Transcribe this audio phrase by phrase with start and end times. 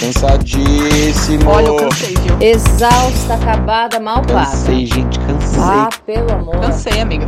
[0.00, 1.50] Cansadíssimo.
[1.50, 2.40] Olha, eu cansei, viu?
[2.40, 4.44] Exausta, acabada, mal paga.
[4.44, 5.60] Cansei, gente, cansei.
[5.60, 6.60] Ah, pelo amor.
[6.60, 7.26] Cansei, amiga.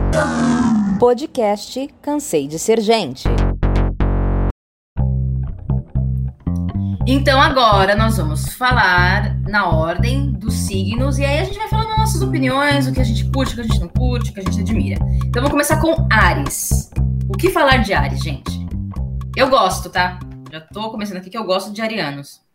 [1.01, 3.29] Podcast Cansei de Ser Gente.
[7.09, 11.97] Então agora nós vamos falar na ordem dos signos e aí a gente vai falando
[11.97, 14.41] nossas opiniões, o que a gente curte, o que a gente não curte, o que
[14.41, 14.97] a gente admira.
[15.25, 16.89] Então vamos começar com Ares.
[17.29, 18.65] O que falar de Ares, gente?
[19.37, 20.21] Eu gosto, tá?
[20.53, 22.49] Já tô começando aqui que eu gosto de arianos.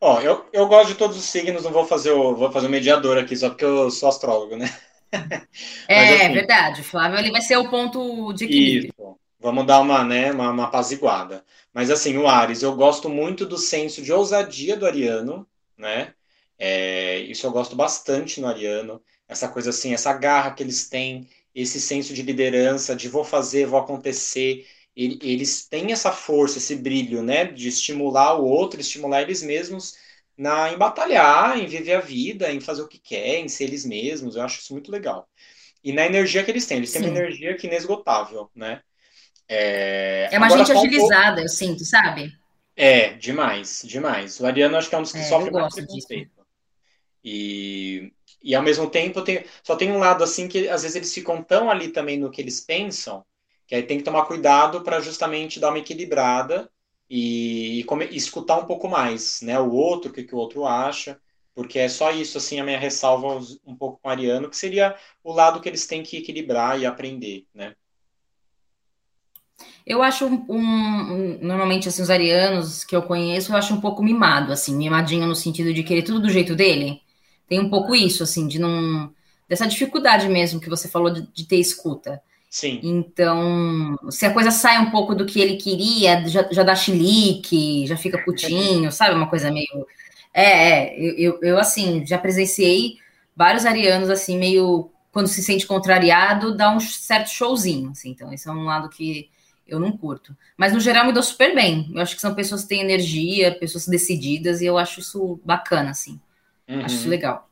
[0.00, 2.70] Ó, eu, eu gosto de todos os signos, não vou fazer o vou fazer o
[2.70, 4.66] mediador aqui só porque eu sou astrólogo, né?
[5.88, 6.82] É, assim, verdade.
[6.82, 8.92] Flávio ele vai ser o ponto de equilíbrio.
[8.96, 9.18] Isso.
[9.40, 11.42] Vamos dar uma, né, uma, uma apaziguada.
[11.72, 15.46] Mas assim, o Ares, eu gosto muito do senso de ousadia do ariano,
[15.78, 16.12] né?
[16.58, 19.00] É, isso eu gosto bastante no ariano.
[19.28, 23.66] Essa coisa assim, essa garra que eles têm, esse senso de liderança, de vou fazer,
[23.66, 24.66] vou acontecer.
[24.98, 27.46] Ele- Eles têm essa força, esse brilho, né?
[27.46, 29.94] De estimular o outro, estimular eles mesmos
[30.38, 33.84] na, em batalhar, em viver a vida, em fazer o que quer, em ser eles
[33.86, 34.36] mesmos.
[34.36, 35.28] Eu acho isso muito legal.
[35.84, 37.10] E na energia que eles têm, eles têm uma Sim.
[37.10, 38.82] energia que é inesgotável, né?
[39.48, 42.32] É, É uma agora gente agilizada, eu sinto, sabe?
[42.76, 44.38] é, demais, demais.
[44.40, 46.30] O Ariano acho que é um dos que É, sofre mais preconceito.
[47.24, 48.12] E,
[48.42, 51.42] e ao mesmo tempo tem, só tem um lado assim que às vezes eles ficam
[51.42, 53.24] tão ali também no que eles pensam,
[53.68, 56.70] que aí tem que tomar cuidado para justamente dar uma equilibrada
[57.10, 59.60] e, e come- e escutar um pouco mais, né?
[59.60, 61.20] O outro, o que, que o outro acha,
[61.54, 64.96] porque é só isso assim a minha ressalva um pouco com o Ariano, que seria
[65.24, 67.76] o lado que eles têm que equilibrar e aprender, né?
[69.86, 74.02] Eu acho um, um- normalmente assim os arianos que eu conheço, eu acho um pouco
[74.02, 77.00] mimado assim, mimadinho no sentido de querer tudo do jeito dele.
[77.48, 79.12] Tem um pouco isso assim, de não
[79.48, 82.22] dessa dificuldade mesmo que você falou de, de ter escuta.
[82.50, 82.82] Sim.
[82.82, 87.86] Então, se a coisa sai um pouco do que ele queria, já, já dá chilique,
[87.86, 89.14] já fica putinho, sabe?
[89.16, 89.86] Uma coisa meio.
[90.32, 92.98] É, é, eu, eu, assim, já presenciei
[93.36, 94.90] vários arianos, assim, meio.
[95.10, 98.10] Quando se sente contrariado, dá um certo showzinho, assim.
[98.10, 99.28] Então, esse é um lado que
[99.66, 100.36] eu não curto.
[100.56, 101.90] Mas, no geral, me dou super bem.
[101.94, 105.90] Eu acho que são pessoas que têm energia, pessoas decididas, e eu acho isso bacana,
[105.90, 106.20] assim.
[106.80, 107.10] Acho isso Uhum.
[107.10, 107.47] legal.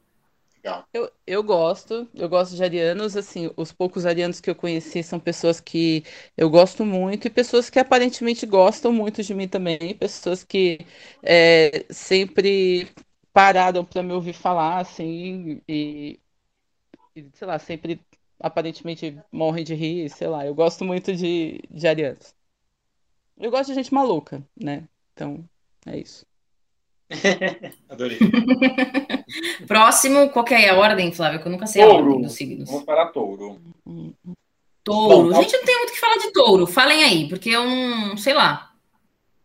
[0.66, 0.84] Legal.
[0.92, 5.20] Eu, eu gosto, eu gosto de arianos, assim, os poucos arianos que eu conheci são
[5.20, 6.02] pessoas que
[6.36, 10.78] eu gosto muito e pessoas que aparentemente gostam muito de mim também, pessoas que
[11.22, 12.88] é, sempre
[13.32, 16.18] pararam para me ouvir falar, assim, e,
[17.16, 18.00] e, sei lá, sempre
[18.40, 22.34] aparentemente morrem de rir, sei lá, eu gosto muito de, de arianos.
[23.38, 24.86] Eu gosto de gente maluca, né?
[25.14, 25.48] Então,
[25.86, 26.26] é isso.
[27.88, 28.18] Adorei.
[29.66, 31.40] Próximo, qual que é a ordem, Flávio?
[31.40, 32.04] Que eu nunca sei a Touro.
[32.04, 32.68] ordem dos signos.
[32.68, 33.60] Vamos para touro.
[34.82, 35.24] Touro.
[35.28, 36.66] Bom, tá- Gente, não tem muito o que falar de touro.
[36.66, 38.72] Falem aí, porque eu não sei lá.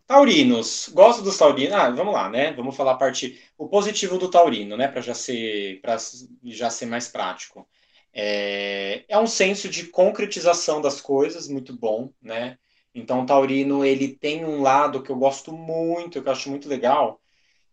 [0.06, 1.72] Taurinos, gosto dos taurinos.
[1.74, 2.52] Ah, vamos lá, né?
[2.52, 4.88] Vamos falar a parte o positivo do taurino, né?
[4.88, 5.96] Para já ser para
[6.44, 7.66] já ser mais prático.
[8.14, 12.58] É, é um senso de concretização das coisas muito bom, né?
[12.94, 16.68] Então, o taurino ele tem um lado que eu gosto muito, que eu acho muito
[16.68, 17.21] legal,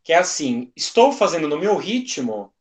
[0.03, 2.53] que é assim: estou fazendo no meu ritmo,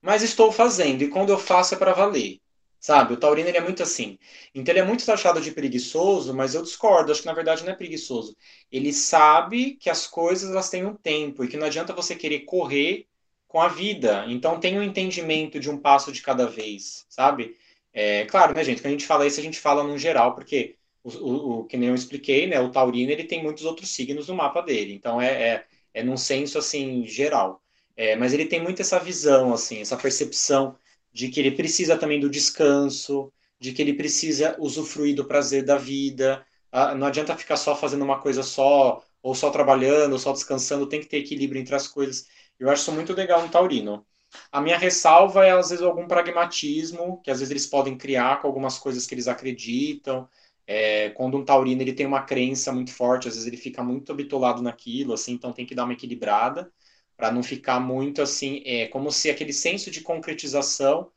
[0.00, 2.40] mas estou fazendo e quando eu faço é para valer,
[2.80, 3.14] sabe?
[3.14, 4.18] O taurino ele é muito assim.
[4.54, 7.12] Então, ele é muito taxado de preguiçoso, mas eu discordo.
[7.12, 8.36] Acho que na verdade não é preguiçoso
[8.70, 12.40] ele sabe que as coisas elas têm um tempo e que não adianta você querer
[12.40, 13.06] correr
[13.46, 14.24] com a vida.
[14.28, 17.56] Então tem um entendimento de um passo de cada vez, sabe?
[17.92, 18.80] É claro, né, gente?
[18.82, 21.76] Quando a gente fala isso, a gente fala no geral, porque o, o, o que
[21.76, 22.60] nem eu expliquei, né?
[22.60, 24.92] O taurino ele tem muitos outros signos no mapa dele.
[24.94, 27.62] Então é, é, é num senso assim geral.
[27.96, 30.76] É, mas ele tem muito essa visão, assim, essa percepção
[31.12, 35.76] de que ele precisa também do descanso, de que ele precisa usufruir do prazer da
[35.76, 36.44] vida.
[36.70, 40.88] Ah, não adianta ficar só fazendo uma coisa só, ou só trabalhando, ou só descansando,
[40.88, 42.26] tem que ter equilíbrio entre as coisas.
[42.58, 44.06] Eu acho isso muito legal no taurino.
[44.52, 48.46] A minha ressalva é, às vezes, algum pragmatismo, que às vezes eles podem criar com
[48.46, 50.28] algumas coisas que eles acreditam.
[50.68, 54.12] É, quando um taurino ele tem uma crença muito forte, às vezes ele fica muito
[54.12, 56.70] habitolado naquilo, assim, então tem que dar uma equilibrada
[57.16, 61.10] para não ficar muito assim, é como se aquele senso de concretização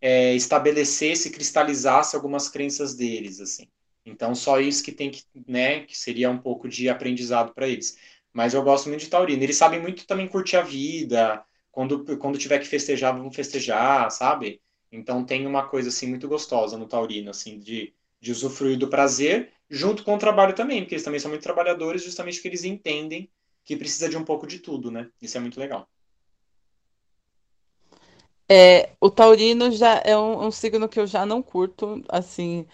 [0.00, 3.68] é, estabelecesse, cristalizasse algumas crenças deles, assim.
[4.04, 7.98] Então, só isso que tem que, né, que seria um pouco de aprendizado para eles.
[8.32, 9.42] Mas eu gosto muito de taurino.
[9.42, 11.44] Eles sabem muito também curtir a vida.
[11.70, 14.62] Quando, quando tiver que festejar, vão festejar, sabe?
[14.90, 19.52] Então tem uma coisa assim muito gostosa no taurino, assim, de, de usufruir do prazer,
[19.70, 23.30] junto com o trabalho também, porque eles também são muito trabalhadores, justamente porque eles entendem
[23.64, 25.10] que precisa de um pouco de tudo, né?
[25.20, 25.88] Isso é muito legal.
[28.50, 32.66] É, o taurino já é um, um signo que eu já não curto, assim,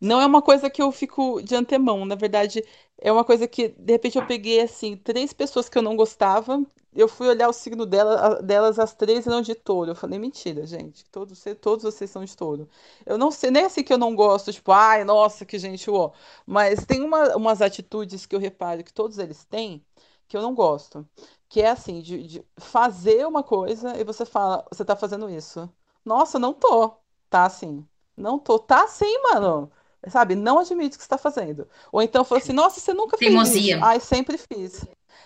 [0.00, 2.64] Não é uma coisa que eu fico de antemão, na verdade,
[2.98, 6.64] é uma coisa que, de repente, eu peguei, assim, três pessoas que eu não gostava,
[6.94, 9.90] eu fui olhar o signo dela, delas, as três eram de touro.
[9.92, 12.68] Eu falei, mentira, gente, todos, todos vocês são de touro.
[13.06, 16.12] Eu não sei, nem assim que eu não gosto, tipo, ai, nossa, que gente, ó.
[16.46, 19.84] Mas tem uma, umas atitudes que eu reparo que todos eles têm,
[20.28, 21.06] que eu não gosto.
[21.48, 25.68] Que é assim, de, de fazer uma coisa e você fala, você tá fazendo isso.
[26.04, 26.96] Nossa, não tô.
[27.30, 27.86] Tá assim.
[28.16, 28.58] Não tô.
[28.58, 29.70] Tá sim, mano.
[30.08, 30.34] Sabe?
[30.34, 31.68] Não admite que você tá fazendo.
[31.92, 33.72] Ou então fala assim, nossa, você nunca fez isso.
[33.80, 34.84] Ai, sempre fiz.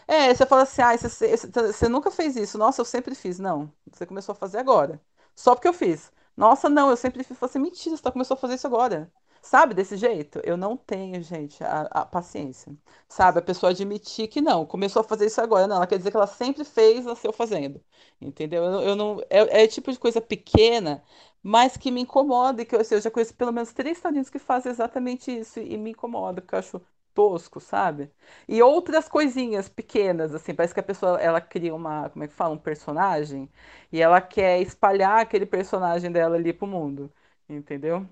[0.09, 2.57] É, você fala assim, ai, você, você, nunca fez isso.
[2.59, 3.39] Nossa, eu sempre fiz.
[3.39, 5.01] Não, você começou a fazer agora.
[5.35, 6.13] Só porque eu fiz.
[6.37, 7.37] Nossa, não, eu sempre fiz.
[7.39, 9.11] Você mentira, você tá, começou a fazer isso agora.
[9.43, 10.41] Sabe, desse jeito?
[10.45, 12.77] Eu não tenho, gente, a, a paciência.
[13.09, 15.67] Sabe, a pessoa admitir que não, começou a fazer isso agora.
[15.67, 17.81] Não, ela quer dizer que ela sempre fez, nasceu fazendo.
[18.21, 18.65] Entendeu?
[18.65, 21.03] Eu, eu não, é, é tipo de coisa pequena,
[21.43, 22.63] mas que me incomoda.
[22.63, 25.61] E que eu, assim, eu já conheço pelo menos três talentos que fazem exatamente isso.
[25.61, 26.81] E me incomoda, porque eu acho
[27.17, 28.13] tosco, sabe?
[28.49, 32.35] E outras coisinhas pequenas, assim, parece que a pessoa, ela cria uma, como é que
[32.35, 33.51] fala, um personagem,
[33.93, 37.13] e ela quer espalhar aquele personagem dela ali pro mundo.
[37.49, 38.09] Entendeu?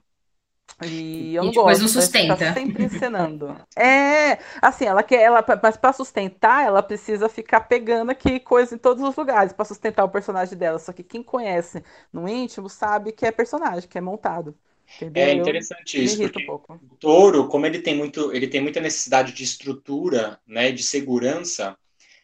[0.82, 2.36] E eu E não não gosto, parece que tá sustenta.
[2.36, 3.60] sempre encenando.
[3.76, 8.78] É, assim, ela quer, ela, mas para sustentar, ela precisa ficar pegando aqui coisa em
[8.78, 10.78] todos os lugares para sustentar o personagem dela.
[10.78, 14.56] Só que quem conhece no íntimo sabe que é personagem, que é montado.
[14.96, 15.22] Entendeu?
[15.22, 16.75] É interessante isso, um porque pouco.
[16.75, 21.76] o touro, como ele tem muito, ele tem muita necessidade de estrutura, né, de segurança,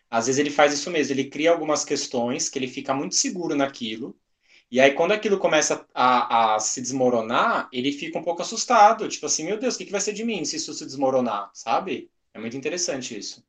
[0.09, 3.55] às vezes ele faz isso mesmo, ele cria algumas questões que ele fica muito seguro
[3.55, 4.17] naquilo,
[4.71, 9.27] e aí quando aquilo começa a, a se desmoronar, ele fica um pouco assustado, tipo
[9.27, 12.11] assim, meu Deus, o que que vai ser de mim se isso se desmoronar, sabe?
[12.33, 13.45] É muito interessante isso.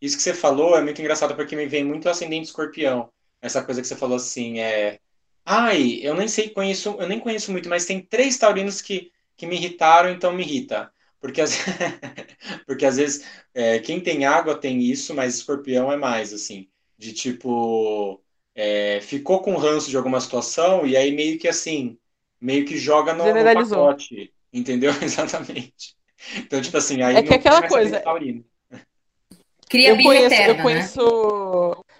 [0.00, 3.08] Isso que você falou é muito engraçado porque me vem muito o ascendente escorpião.
[3.40, 4.98] Essa coisa que você falou assim, é.
[5.44, 9.46] Ai, eu nem sei, conheço, eu nem conheço muito, mas tem três taurinos que, que
[9.46, 10.90] me irritaram, então me irrita.
[11.20, 11.52] Porque às,
[12.66, 16.68] porque às vezes é, quem tem água tem isso, mas escorpião é mais, assim,
[16.98, 18.22] de tipo,
[18.54, 21.98] é, ficou com ranço de alguma situação e aí meio que assim,
[22.40, 23.52] meio que joga no, no Generalizou.
[23.52, 24.92] pacote, entendeu?
[25.02, 25.94] Exatamente.
[26.38, 28.44] Então, tipo assim, aí É que não aquela coisa, taurino.
[29.68, 30.92] Cria eu conheço, eu eterna, né?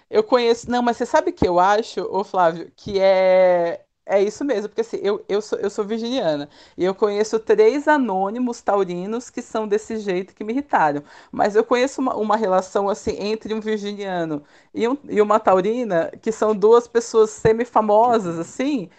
[0.09, 4.21] Eu conheço, não, mas você sabe o que eu acho, ô Flávio, que é é
[4.21, 6.47] isso mesmo, porque assim, eu, eu sou, eu sou virginiana
[6.77, 11.03] e eu conheço três anônimos taurinos que são desse jeito que me irritaram.
[11.31, 14.43] Mas eu conheço uma, uma relação assim entre um virginiano
[14.73, 18.89] e, um, e uma taurina, que são duas pessoas semi-famosas, assim,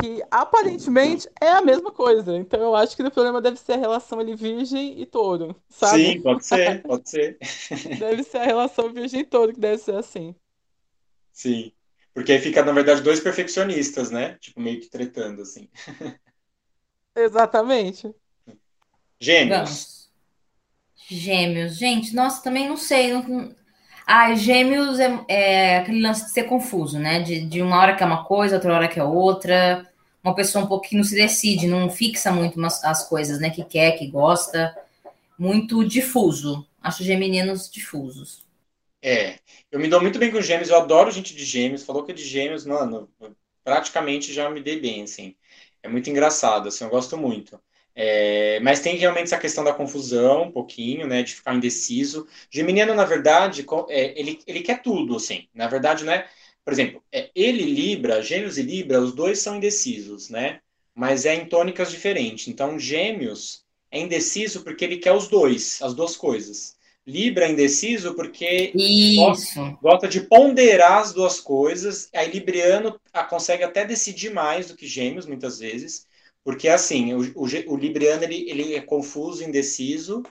[0.00, 2.36] que aparentemente é a mesma coisa.
[2.36, 6.08] Então eu acho que o problema deve ser a relação ali virgem e touro, sabe?
[6.08, 7.38] Sim, pode ser, pode ser.
[7.98, 10.34] Deve ser a relação virgem e touro que deve ser assim.
[11.42, 11.72] Sim.
[12.14, 14.38] Porque aí fica, na verdade, dois perfeccionistas, né?
[14.40, 15.68] Tipo, meio que tretando, assim.
[17.16, 18.14] Exatamente.
[19.20, 19.72] Gêmeos.
[19.72, 20.10] Vamos.
[21.08, 21.76] Gêmeos.
[21.78, 23.12] Gente, nossa, também não sei.
[23.12, 23.54] Não...
[24.06, 27.20] Ah, gêmeos é, é aquele lance de ser confuso, né?
[27.22, 29.86] De, de uma hora que é uma coisa, outra hora que é outra.
[30.24, 33.50] Uma pessoa um pouco que não se decide, não fixa muito umas- as coisas, né?
[33.50, 34.76] Que quer, que gosta.
[35.38, 36.66] Muito difuso.
[36.82, 38.45] Acho geminianos difusos.
[39.02, 39.38] É.
[39.70, 41.84] Eu me dou muito bem com gêmeos, eu adoro gente de gêmeos.
[41.84, 43.08] Falou que é de gêmeos, mano,
[43.64, 45.34] praticamente já me dei bem, assim.
[45.82, 47.60] É muito engraçado, assim, eu gosto muito.
[47.94, 52.26] É, mas tem realmente essa questão da confusão, um pouquinho, né, de ficar indeciso.
[52.50, 55.48] Geminiano, na verdade, é, ele, ele quer tudo, assim.
[55.54, 56.26] Na verdade, né,
[56.64, 60.60] por exemplo, é, ele Libra, Gêmeos e Libra, os dois são indecisos, né?
[60.94, 62.48] Mas é em tônicas diferentes.
[62.48, 66.75] Então, Gêmeos é indeciso porque ele quer os dois, as duas coisas.
[67.06, 69.78] Libra é indeciso porque Isso.
[69.80, 72.08] gosta de ponderar as duas coisas.
[72.12, 76.06] Aí Libriano ah, consegue até decidir mais do que Gêmeos, muitas vezes,
[76.42, 80.22] porque assim, o, o, o Libriano ele, ele é confuso, indeciso,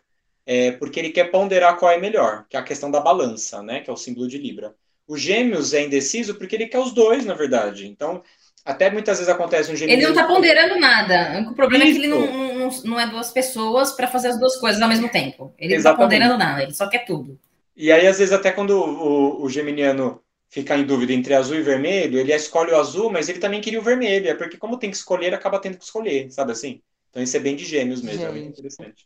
[0.46, 3.80] é, porque ele quer ponderar qual é melhor, que é a questão da balança, né?
[3.80, 4.76] Que é o símbolo de Libra.
[5.08, 7.88] O Gêmeos é indeciso porque ele quer os dois, na verdade.
[7.88, 8.22] Então,
[8.66, 10.14] até muitas vezes acontece um Ele Geminiano.
[10.14, 11.34] não tá ponderando nada.
[11.34, 12.10] O único problema é que ele Isso.
[12.10, 15.54] não, não, não é duas pessoas para fazer as duas coisas ao mesmo tempo.
[15.58, 15.96] Ele não tá Exatamente.
[15.96, 17.40] ponderando nada, ele só quer tudo.
[17.76, 21.62] E aí, às vezes, até quando o, o geminiano fica em dúvida entre azul e
[21.62, 24.30] vermelho, ele escolhe o azul, mas ele também queria o vermelho.
[24.30, 26.82] É porque, como tem que escolher, ele acaba tendo que escolher, sabe assim?
[27.10, 28.50] Então, isso é bem de gêmeos mesmo, é bem Gente.
[28.50, 29.06] interessante.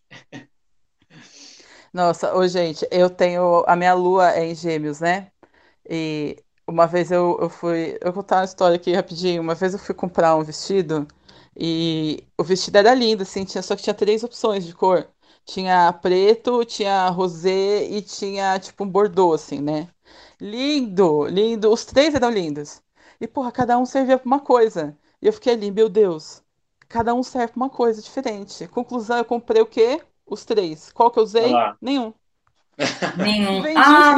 [1.93, 3.63] Nossa, ô gente, eu tenho.
[3.67, 5.31] A minha lua é em Gêmeos, né?
[5.89, 6.37] E
[6.69, 7.97] uma vez eu, eu fui.
[8.01, 9.41] Eu vou contar uma história aqui rapidinho.
[9.41, 11.07] Uma vez eu fui comprar um vestido
[11.55, 15.07] e o vestido era lindo, assim, tinha, só que tinha três opções de cor.
[15.45, 19.89] Tinha preto, tinha rosé e tinha tipo um bordô, assim, né?
[20.39, 21.71] Lindo, lindo.
[21.71, 22.81] Os três eram lindos.
[23.19, 24.97] E, porra, cada um servia pra uma coisa.
[25.21, 26.41] E eu fiquei ali, meu Deus.
[26.87, 28.67] cada um serve uma coisa diferente.
[28.67, 30.01] Conclusão, eu comprei o quê?
[30.25, 30.91] Os três.
[30.91, 31.65] Qual que eu usei?
[31.81, 32.13] Nenhum.
[33.17, 33.63] Nenhum.
[33.75, 34.15] ah.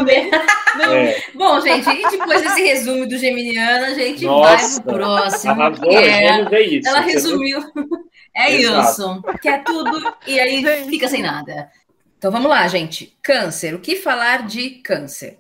[0.90, 1.22] É.
[1.34, 5.52] Bom, gente, e depois desse resumo do Geminiano, a gente Nossa, vai pro próximo.
[5.52, 6.56] Arrasou, é...
[6.56, 6.88] é isso.
[6.88, 7.62] Ela resumiu.
[8.34, 8.92] É Exato.
[8.92, 9.24] isso.
[9.42, 11.70] Quer tudo e aí fica sem nada.
[12.18, 13.14] Então vamos lá, gente.
[13.22, 13.76] Câncer.
[13.76, 15.40] O que falar de câncer?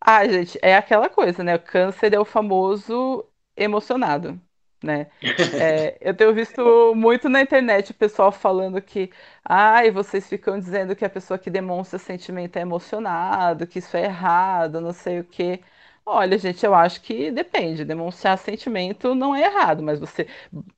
[0.00, 1.54] Ah, gente, é aquela coisa, né?
[1.54, 3.24] O câncer é o famoso
[3.56, 4.40] emocionado
[4.86, 5.08] né?
[5.52, 9.10] É, eu tenho visto muito na internet o pessoal falando que,
[9.44, 14.04] ai, vocês ficam dizendo que a pessoa que demonstra sentimento é emocionado, que isso é
[14.04, 15.62] errado, não sei o quê.
[16.04, 17.84] Olha, gente, eu acho que depende.
[17.84, 20.28] Demonstrar sentimento não é errado, mas você,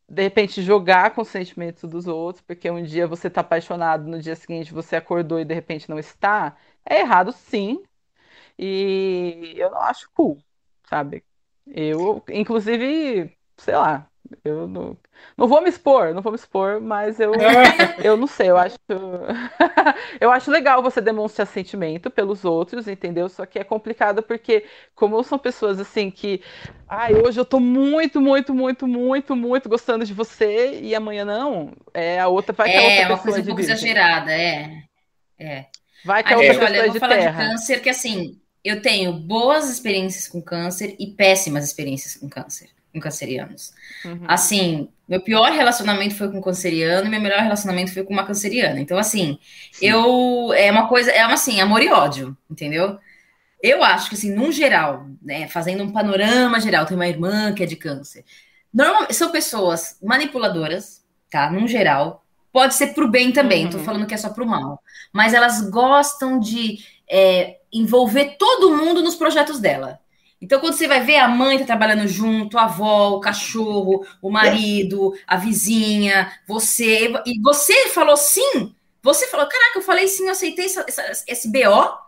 [0.09, 4.21] de repente, jogar com os sentimentos dos outros, porque um dia você está apaixonado, no
[4.21, 7.83] dia seguinte você acordou e de repente não está, é errado sim.
[8.59, 10.39] E eu não acho cool,
[10.89, 11.25] sabe?
[11.67, 14.09] Eu, inclusive, sei lá,
[14.45, 14.97] eu não,
[15.37, 17.33] não vou me expor, não vou me expor, mas eu,
[18.03, 18.77] eu não sei, eu acho
[20.21, 23.29] eu acho legal você demonstrar sentimento pelos outros, entendeu?
[23.29, 26.43] Só que é complicado porque como são pessoas assim que,
[26.89, 31.73] ai, hoje eu tô muito, muito, muito, muito, muito gostando de você e amanhã não,
[31.95, 34.83] é a outra vai que é, a outra é uma coisa um pouco exagerada, é.
[35.39, 35.67] É.
[36.05, 37.43] Vai que a outra pessoa olha, eu vou falar terra.
[37.45, 42.78] de câncer que assim, eu tenho boas experiências com câncer e péssimas experiências com câncer
[42.99, 43.73] com cancerianos.
[44.05, 44.25] Uhum.
[44.27, 48.27] Assim, meu pior relacionamento foi com um canceriano e meu melhor relacionamento foi com uma
[48.27, 48.81] canceriana.
[48.81, 49.39] Então, assim,
[49.73, 49.87] Sim.
[49.87, 50.53] eu.
[50.53, 51.11] É uma coisa.
[51.11, 52.99] É uma assim, amor e ódio, entendeu?
[53.63, 57.63] Eu acho que, assim, num geral, né, fazendo um panorama geral, tem uma irmã que
[57.63, 58.25] é de câncer.
[58.73, 61.51] Normalmente são pessoas manipuladoras, tá?
[61.51, 62.25] Num geral.
[62.53, 63.71] Pode ser pro bem também, uhum.
[63.71, 64.83] tô falando que é só pro mal.
[65.13, 66.79] Mas elas gostam de
[67.09, 70.01] é, envolver todo mundo nos projetos dela.
[70.41, 74.31] Então, quando você vai ver a mãe tá trabalhando junto, a avó, o cachorro, o
[74.31, 80.33] marido, a vizinha, você, e você falou sim, você falou, caraca, eu falei sim, eu
[80.33, 81.99] aceitei essa, essa, esse BO,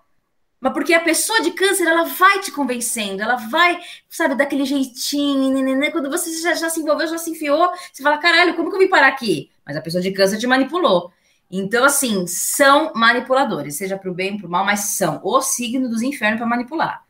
[0.61, 5.91] mas porque a pessoa de câncer, ela vai te convencendo, ela vai, sabe, daquele jeitinho,
[5.91, 8.81] quando você já, já se envolveu, já se enfiou, você fala, caralho, como que eu
[8.81, 9.51] vim parar aqui?
[9.67, 11.11] Mas a pessoa de câncer te manipulou.
[11.51, 15.41] Então, assim, são manipuladores, seja para o bem ou para o mal, mas são o
[15.41, 17.05] signo dos infernos para manipular.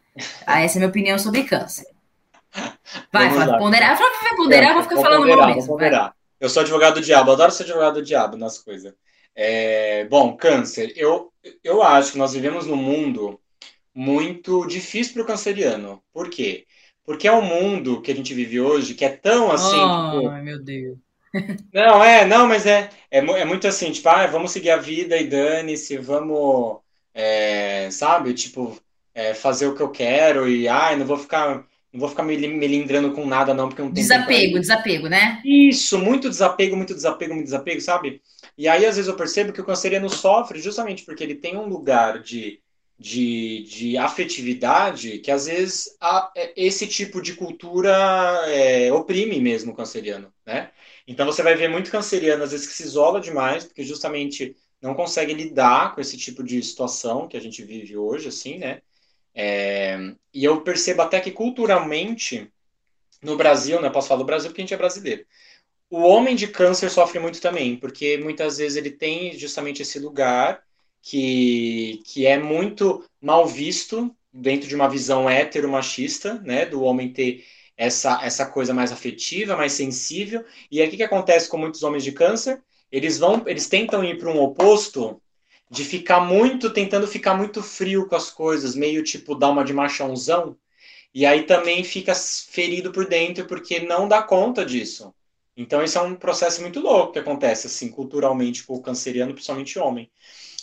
[0.47, 1.87] Ah, essa é a minha opinião sobre câncer.
[3.12, 3.97] Vai, Flávio, ponderar.
[3.97, 5.69] Flávio vai ponderar, vou ficar vou falando ponderar, mal mesmo.
[5.69, 6.14] Vou ponderar.
[6.40, 8.95] Eu sou advogado do diabo, adoro ser advogado do diabo nas coisas.
[9.35, 10.93] É, bom, câncer.
[10.97, 13.40] Eu, eu acho que nós vivemos num mundo
[13.95, 16.02] muito difícil para o canceriano.
[16.12, 16.67] Por quê?
[17.05, 19.76] Porque é um mundo que a gente vive hoje que é tão assim.
[19.76, 20.99] Oh, tipo, meu Deus.
[21.73, 25.17] Não, é, não, mas é, é, é muito assim, tipo, ah, vamos seguir a vida
[25.17, 26.81] e dane-se, vamos,
[27.14, 28.76] é, sabe, tipo,
[29.14, 32.37] é, fazer o que eu quero e ai, não vou ficar não vou ficar me
[32.37, 35.43] melindrando com nada não porque não tem desapego, desapego, né?
[35.45, 38.23] Isso, muito desapego, muito desapego, muito desapego, sabe?
[38.57, 41.67] E aí às vezes eu percebo que o canceriano sofre justamente porque ele tem um
[41.67, 42.61] lugar de
[43.00, 47.90] de, de afetividade que às vezes a, é, esse tipo de cultura
[48.47, 50.71] é, oprime mesmo o canceriano, né?
[51.09, 54.95] Então você vai ver muito canceriano às vezes que se isola demais porque justamente não
[54.95, 58.83] consegue lidar com esse tipo de situação que a gente vive hoje, assim, né?
[59.34, 62.50] É, e eu percebo até que culturalmente,
[63.22, 65.25] no Brasil, né, posso falar do Brasil porque a gente é brasileiro,
[65.90, 70.62] o homem de câncer sofre muito também, porque muitas vezes ele tem justamente esse lugar
[71.02, 77.44] que, que é muito mal visto dentro de uma visão hétero-machista, né, do homem ter
[77.76, 80.44] essa, essa coisa mais afetiva, mais sensível.
[80.70, 82.62] E aí o que, que acontece com muitos homens de câncer?
[82.92, 85.20] Eles vão, eles tentam ir para um oposto
[85.70, 89.72] de ficar muito, tentando ficar muito frio com as coisas, meio tipo dar uma de
[89.72, 90.56] machãozão,
[91.14, 95.14] e aí também fica ferido por dentro porque não dá conta disso.
[95.56, 99.78] Então esse é um processo muito louco que acontece assim culturalmente com o canceriano, principalmente
[99.78, 100.10] homem.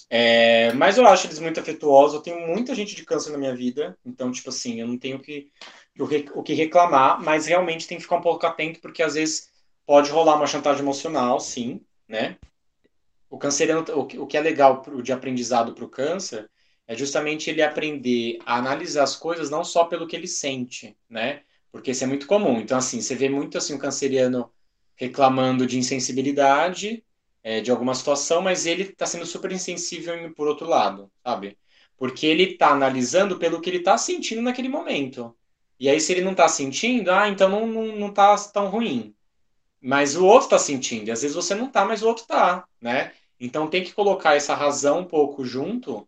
[0.10, 2.16] É, mas eu acho eles muito afetuosos.
[2.16, 5.20] Eu tenho muita gente de câncer na minha vida, então tipo assim, eu não tenho
[5.20, 5.52] que,
[6.34, 9.50] o que reclamar, mas realmente tem que ficar um pouco atento porque às vezes
[9.86, 12.38] pode rolar uma chantagem emocional, sim, né?
[13.30, 16.50] O canceriano, o que é legal de aprendizado para o câncer
[16.88, 21.42] é justamente ele aprender a analisar as coisas não só pelo que ele sente, né?
[21.72, 22.60] Porque isso é muito comum.
[22.60, 24.50] Então, assim, você vê muito assim o canceriano
[24.96, 27.04] reclamando de insensibilidade
[27.44, 31.58] é, de alguma situação, mas ele está sendo super insensível por outro lado, sabe?
[31.98, 35.36] Porque ele está analisando pelo que ele está sentindo naquele momento.
[35.80, 39.16] E aí, se ele não está sentindo, ah, então não, não, não tá tão ruim.
[39.82, 42.66] Mas o outro está sentindo, e às vezes você não está, mas o outro está,
[42.82, 43.12] né?
[43.40, 46.08] Então tem que colocar essa razão um pouco junto,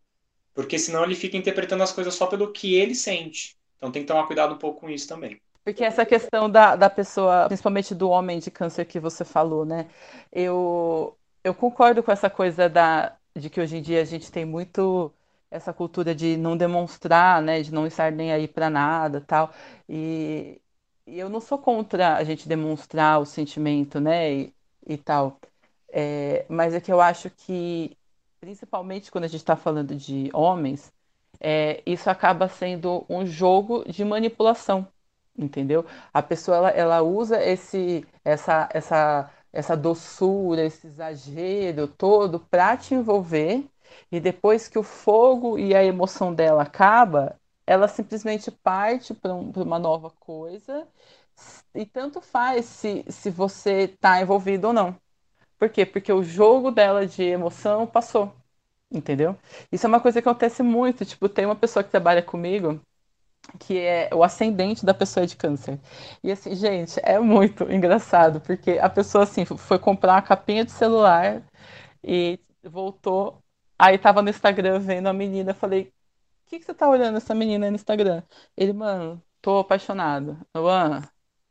[0.54, 3.56] porque senão ele fica interpretando as coisas só pelo que ele sente.
[3.78, 5.40] Então tem que tomar cuidado um pouco com isso também.
[5.64, 9.88] Porque essa questão da, da pessoa, principalmente do homem de câncer que você falou, né?
[10.32, 14.46] Eu, eu concordo com essa coisa da, de que hoje em dia a gente tem
[14.46, 15.14] muito
[15.52, 17.62] essa cultura de não demonstrar, né?
[17.62, 19.54] De não estar nem aí para nada tal.
[19.88, 20.60] E,
[21.10, 24.34] e, eu não sou contra a gente demonstrar o sentimento, né?
[24.34, 24.54] E,
[24.88, 25.40] e tal.
[25.92, 27.98] É, mas é que eu acho que,
[28.40, 30.92] principalmente quando a gente está falando de homens,
[31.40, 34.88] é, isso acaba sendo um jogo de manipulação,
[35.38, 35.86] entendeu?
[36.14, 42.94] A pessoa ela, ela usa esse, essa, essa, essa doçura, esse exagero todo para te
[42.94, 43.66] envolver
[44.12, 49.52] e depois que o fogo e a emoção dela acaba, ela simplesmente parte para um,
[49.56, 50.88] uma nova coisa
[51.74, 54.96] e tanto faz se, se você está envolvido ou não.
[55.58, 55.86] Por quê?
[55.86, 58.34] Porque o jogo dela de emoção passou.
[58.92, 59.38] Entendeu?
[59.72, 61.06] Isso é uma coisa que acontece muito.
[61.06, 62.82] Tipo, tem uma pessoa que trabalha comigo
[63.60, 65.80] que é o ascendente da pessoa de câncer.
[66.24, 70.72] E assim, gente, é muito engraçado, porque a pessoa assim foi comprar uma capinha de
[70.72, 71.42] celular
[72.04, 73.42] e voltou,
[73.78, 75.92] aí tava no Instagram vendo a menina, falei:
[76.48, 78.24] "O que que você tá olhando essa menina no Instagram?"
[78.58, 80.38] Ele, mano, tô apaixonado.
[80.54, 80.66] Eu,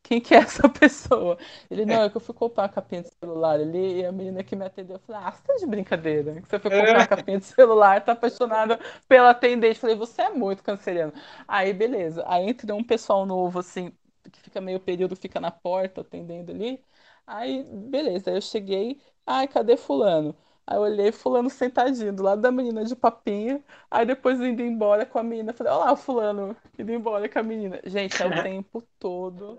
[0.03, 1.39] quem que é essa pessoa?
[1.71, 4.43] Ele, não, é que eu fui comprar a capinha de celular ali e a menina
[4.45, 7.05] que me atendeu, eu falei, ah, você tá de brincadeira, que você foi comprar a
[7.05, 9.79] capinha de celular, tá apaixonada pela atendente.
[9.79, 11.13] Falei, você é muito canceriano.
[11.47, 12.25] Aí, beleza.
[12.27, 13.93] Aí entra um pessoal novo, assim,
[14.33, 16.83] que fica meio período, fica na porta atendendo ali.
[17.27, 20.35] Aí, beleza, aí eu cheguei, ai, cadê fulano?
[20.67, 23.63] Aí eu olhei fulano sentadinho do lado da menina de papinho.
[23.91, 27.39] Aí depois indo embora com a menina, falei, olha lá o fulano indo embora com
[27.39, 27.81] a menina.
[27.85, 29.59] Gente, é o tempo todo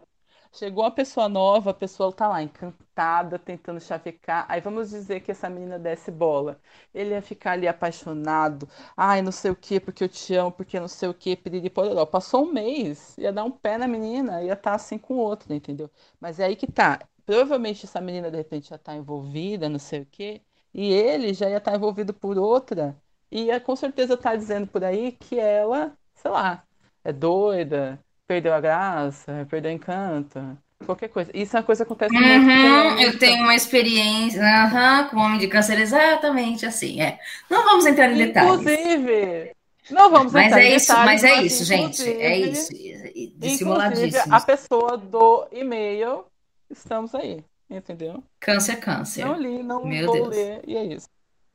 [0.51, 4.45] Chegou uma pessoa nova, a pessoa tá lá encantada, tentando chavecar.
[4.49, 6.59] Aí vamos dizer que essa menina desse bola.
[6.93, 8.67] Ele ia ficar ali apaixonado.
[8.97, 11.69] Ai, não sei o que, porque eu te amo, porque não sei o que, piriri
[11.69, 12.05] pororó.
[12.05, 15.53] Passou um mês, ia dar um pé na menina, ia estar tá assim com outra,
[15.55, 15.89] entendeu?
[16.19, 16.99] Mas é aí que tá.
[17.25, 20.41] Provavelmente essa menina de repente já tá envolvida, não sei o que,
[20.73, 22.99] e ele já ia estar tá envolvido por outra.
[23.31, 26.65] E ia com certeza tá dizendo por aí que ela, sei lá,
[27.03, 31.31] é doida, perdeu a graça, perdeu o encanto, qualquer coisa.
[31.33, 33.01] Isso é uma coisa que acontece uhum, muito.
[33.01, 37.19] Eu tenho uma experiência uhum, com homem de câncer exatamente assim, é.
[37.49, 38.61] Não vamos entrar em detalhes.
[38.61, 39.51] Inclusive,
[39.89, 41.05] não vamos mas entrar é em isso, detalhes.
[41.05, 42.71] Mas é isso, gente, é isso.
[43.35, 44.35] Dissimuladíssimo.
[44.35, 46.25] A pessoa do e-mail,
[46.69, 48.23] estamos aí, entendeu?
[48.39, 49.25] Câncer, câncer.
[49.25, 50.29] Não li, não Meu vou Deus.
[50.29, 51.09] ler, e é isso.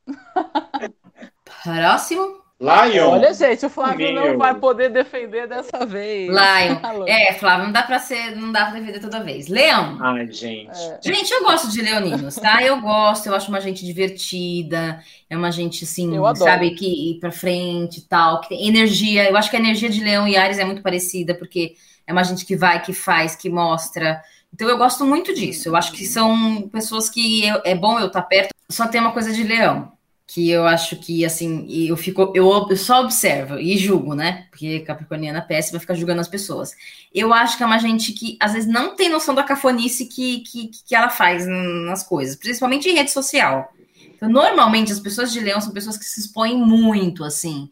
[1.63, 2.44] Próximo.
[2.65, 3.11] Lion.
[3.11, 4.29] Olha, gente, o Flávio Meu.
[4.31, 6.27] não vai poder defender dessa vez.
[6.27, 7.05] Lion.
[7.07, 9.47] é, Flávio, não dá para ser, não dá para defender toda vez.
[9.47, 9.99] Leão.
[10.01, 10.71] Ai, gente.
[10.71, 10.99] É.
[11.01, 12.63] Gente, eu gosto de leoninos, tá?
[12.63, 14.99] Eu gosto, eu acho uma gente divertida,
[15.29, 19.29] é uma gente assim, sabe, que ir para frente e tal, que tem energia.
[19.29, 21.75] Eu acho que a energia de Leão e Ares é muito parecida, porque
[22.07, 24.19] é uma gente que vai, que faz, que mostra.
[24.51, 25.69] Então eu gosto muito disso.
[25.69, 28.49] Eu acho que são pessoas que eu, é bom eu estar perto.
[28.69, 29.94] Só tem uma coisa de Leão
[30.27, 34.47] que eu acho que, assim, eu fico, eu, eu só observo e julgo, né?
[34.49, 36.71] Porque Capricorniana péssima fica julgando as pessoas.
[37.13, 40.39] Eu acho que é uma gente que, às vezes, não tem noção da cafonice que,
[40.39, 43.71] que, que ela faz nas coisas, principalmente em rede social.
[44.15, 47.69] Então, normalmente, as pessoas de leão são pessoas que se expõem muito, assim.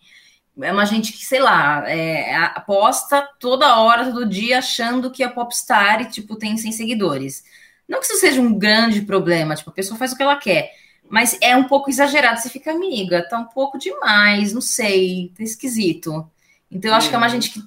[0.62, 5.28] É uma gente que, sei lá, é, aposta toda hora, todo dia, achando que é
[5.28, 7.44] popstar e, tipo, tem 100 seguidores.
[7.89, 10.83] Não que isso seja um grande problema, tipo, a pessoa faz o que ela quer
[11.10, 12.39] mas é um pouco exagerado.
[12.39, 16.30] Você fica, amiga, tá um pouco demais, não sei, tá esquisito.
[16.72, 17.34] Então eu acho que é uma uhum.
[17.34, 17.62] gente que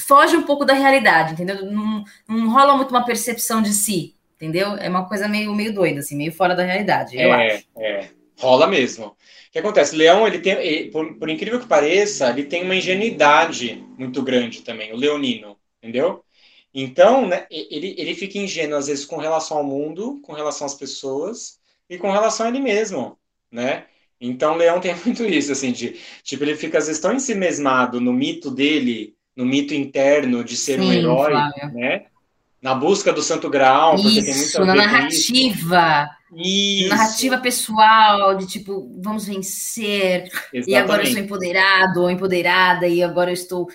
[0.00, 1.64] foge um pouco da realidade, entendeu?
[1.70, 4.76] Não, não rola muito uma percepção de si, entendeu?
[4.76, 7.66] É uma coisa meio, meio doida, assim, meio fora da realidade, eu é, acho.
[7.76, 9.06] É, rola mesmo.
[9.06, 9.16] O
[9.52, 9.94] que acontece?
[9.94, 14.62] Leão, ele tem, ele, por, por incrível que pareça, ele tem uma ingenuidade muito grande
[14.62, 16.24] também, o leonino, entendeu?
[16.74, 20.74] Então, né, ele, ele fica ingênuo, às vezes, com relação ao mundo, com relação às
[20.74, 21.60] pessoas,
[21.92, 23.18] e com relação a ele mesmo,
[23.50, 23.84] né?
[24.18, 28.14] Então, Leão tem muito isso, assim, de, tipo, ele fica às vezes tão ensimesmado no
[28.14, 31.74] mito dele, no mito interno de ser Sim, um herói, Flávio.
[31.74, 32.06] né?
[32.62, 36.08] Na busca do santo grau, porque isso, tem na narrativa.
[36.34, 36.88] Isso.
[36.88, 40.70] Narrativa pessoal, de tipo, vamos vencer, Exatamente.
[40.70, 43.68] e agora eu sou empoderado ou empoderada, e agora eu estou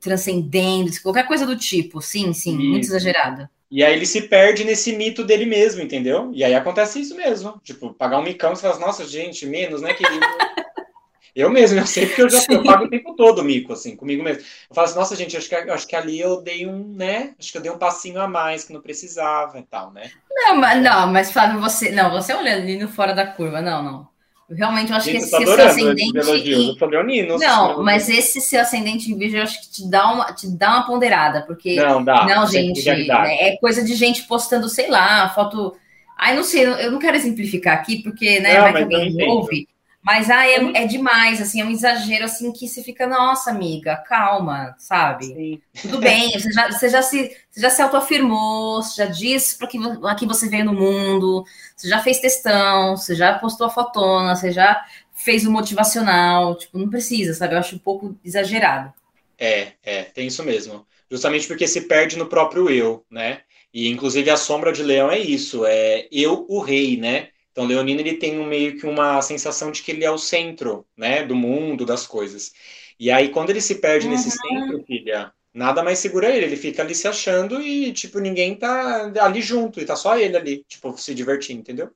[0.00, 2.00] transcendendo, qualquer coisa do tipo.
[2.00, 2.70] Sim, sim, isso.
[2.70, 3.46] muito exagerado.
[3.70, 6.30] E aí ele se perde nesse mito dele mesmo, entendeu?
[6.34, 7.60] E aí acontece isso mesmo.
[7.62, 10.26] Tipo, pagar um micão, você fala, nossa, gente, menos, né, querido?
[11.36, 14.24] eu mesmo, eu sei porque eu já eu pago o tempo todo mico, assim, comigo
[14.24, 14.42] mesmo.
[14.42, 17.32] Eu falo assim, nossa, gente, acho que, acho que ali eu dei um, né?
[17.38, 20.10] Acho que eu dei um passinho a mais que não precisava e tal, né?
[20.28, 21.92] Não, mas, não, mas Flávio, você.
[21.92, 24.08] Não, você olhando ali no fora da curva, não, não.
[24.50, 26.48] Realmente eu acho Gente, que esse ser seu ascendente.
[26.48, 26.84] E...
[26.84, 30.48] Leonino, não, mas esse seu ascendente em virgem eu acho que te dá uma, te
[30.48, 31.76] dá uma ponderada, porque.
[31.76, 32.26] Não, dá.
[32.26, 35.74] Não, gente, né, é coisa de gente postando, sei lá, foto.
[36.18, 39.68] Ai, não sei, eu não quero exemplificar aqui, porque, né, não, vai que alguém ouve.
[40.02, 43.96] Mas ah, é, é, demais, assim, é um exagero assim que você fica, nossa, amiga,
[43.96, 45.26] calma, sabe?
[45.26, 45.62] Sim.
[45.82, 49.66] Tudo bem, você já, você já se você já se autoafirmou, você já disse para
[49.66, 51.44] que aqui você veio no mundo,
[51.76, 54.82] você já fez textão, você já postou a fotona, você já
[55.12, 57.54] fez o motivacional, tipo, não precisa, sabe?
[57.54, 58.92] Eu acho um pouco exagerado.
[59.38, 60.86] É, é, tem isso mesmo.
[61.10, 63.40] Justamente porque se perde no próprio eu, né?
[63.72, 67.28] E inclusive a sombra de leão é isso, é eu o rei, né?
[67.60, 70.86] Então, Leonino ele tem um, meio que uma sensação de que ele é o centro,
[70.96, 72.52] né, do mundo, das coisas.
[72.98, 74.12] E aí, quando ele se perde uhum.
[74.12, 76.46] nesse centro, filha, nada mais segura ele.
[76.46, 80.36] Ele fica ali se achando e, tipo, ninguém tá ali junto, e tá só ele
[80.36, 81.90] ali, tipo, se divertindo, entendeu?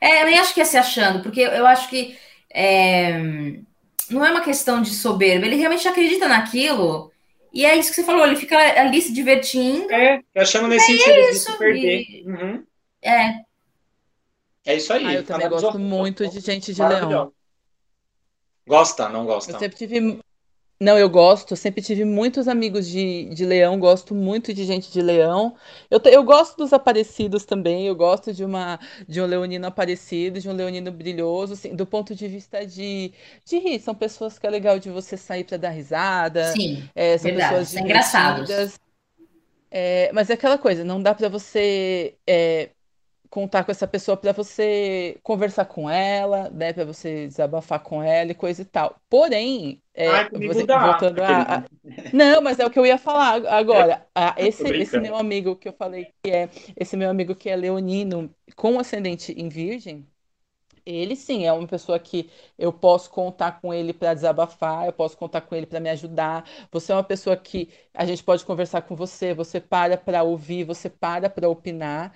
[0.00, 2.16] É, eu nem acho que é se achando, porque eu acho que
[2.52, 3.18] é,
[4.10, 7.10] não é uma questão de soberba, ele realmente acredita naquilo.
[7.52, 9.90] E é isso que você falou, ele fica ali se divertindo.
[9.90, 12.00] É, achando nesse é sentido isso, de se perder.
[12.02, 12.64] E, uhum.
[13.02, 13.44] É,
[14.64, 15.04] é isso aí.
[15.04, 17.32] Ah, eu também gosto muito de gente de leão.
[18.66, 19.52] Gosta, não gosta?
[19.52, 20.20] Eu sempre tive.
[20.80, 25.00] Não, eu gosto, sempre tive muitos amigos de, de leão, gosto muito de gente de
[25.00, 25.54] leão.
[25.88, 30.48] Eu, eu gosto dos aparecidos também, eu gosto de uma de um leonino aparecido, de
[30.48, 33.12] um leonino brilhoso, assim, do ponto de vista de,
[33.44, 33.78] de rir.
[33.78, 36.52] São pessoas que é legal de você sair para dar risada.
[36.52, 38.78] Sim, é, são verdade, pessoas são engraçados.
[39.70, 42.70] É, mas é aquela coisa, não dá para você é,
[43.34, 48.30] contar com essa pessoa para você conversar com ela, né, para você desabafar com ela
[48.30, 48.94] e coisa e tal.
[49.10, 51.64] Porém, é, Ai, você, voltando a, a,
[52.12, 54.06] não, mas é o que eu ia falar agora.
[54.14, 57.56] A, esse, esse meu amigo que eu falei que é esse meu amigo que é
[57.56, 60.06] leonino com ascendente em virgem,
[60.86, 65.16] ele sim é uma pessoa que eu posso contar com ele para desabafar, eu posso
[65.16, 66.44] contar com ele para me ajudar.
[66.70, 70.64] Você é uma pessoa que a gente pode conversar com você, você para para ouvir,
[70.64, 72.14] você para para opinar.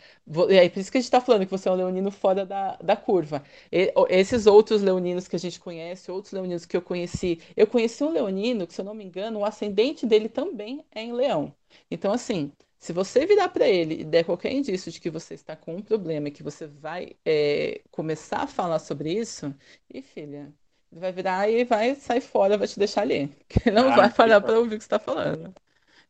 [0.48, 2.44] E aí, por isso que a gente está falando que você é um leonino fora
[2.46, 3.42] da, da curva.
[3.72, 8.02] E, esses outros leoninos que a gente conhece, outros leoninos que eu conheci, eu conheci
[8.04, 11.54] um leonino que, se eu não me engano, o ascendente dele também é em leão.
[11.90, 12.52] Então, assim.
[12.78, 15.82] Se você virar para ele e der qualquer indício de que você está com um
[15.82, 19.52] problema e que você vai é, começar a falar sobre isso,
[19.92, 20.52] e filha,
[20.90, 23.30] ele vai virar e vai sair fora, vai te deixar ali.
[23.48, 25.52] Que não ah, vai parar para ouvir o que você está falando.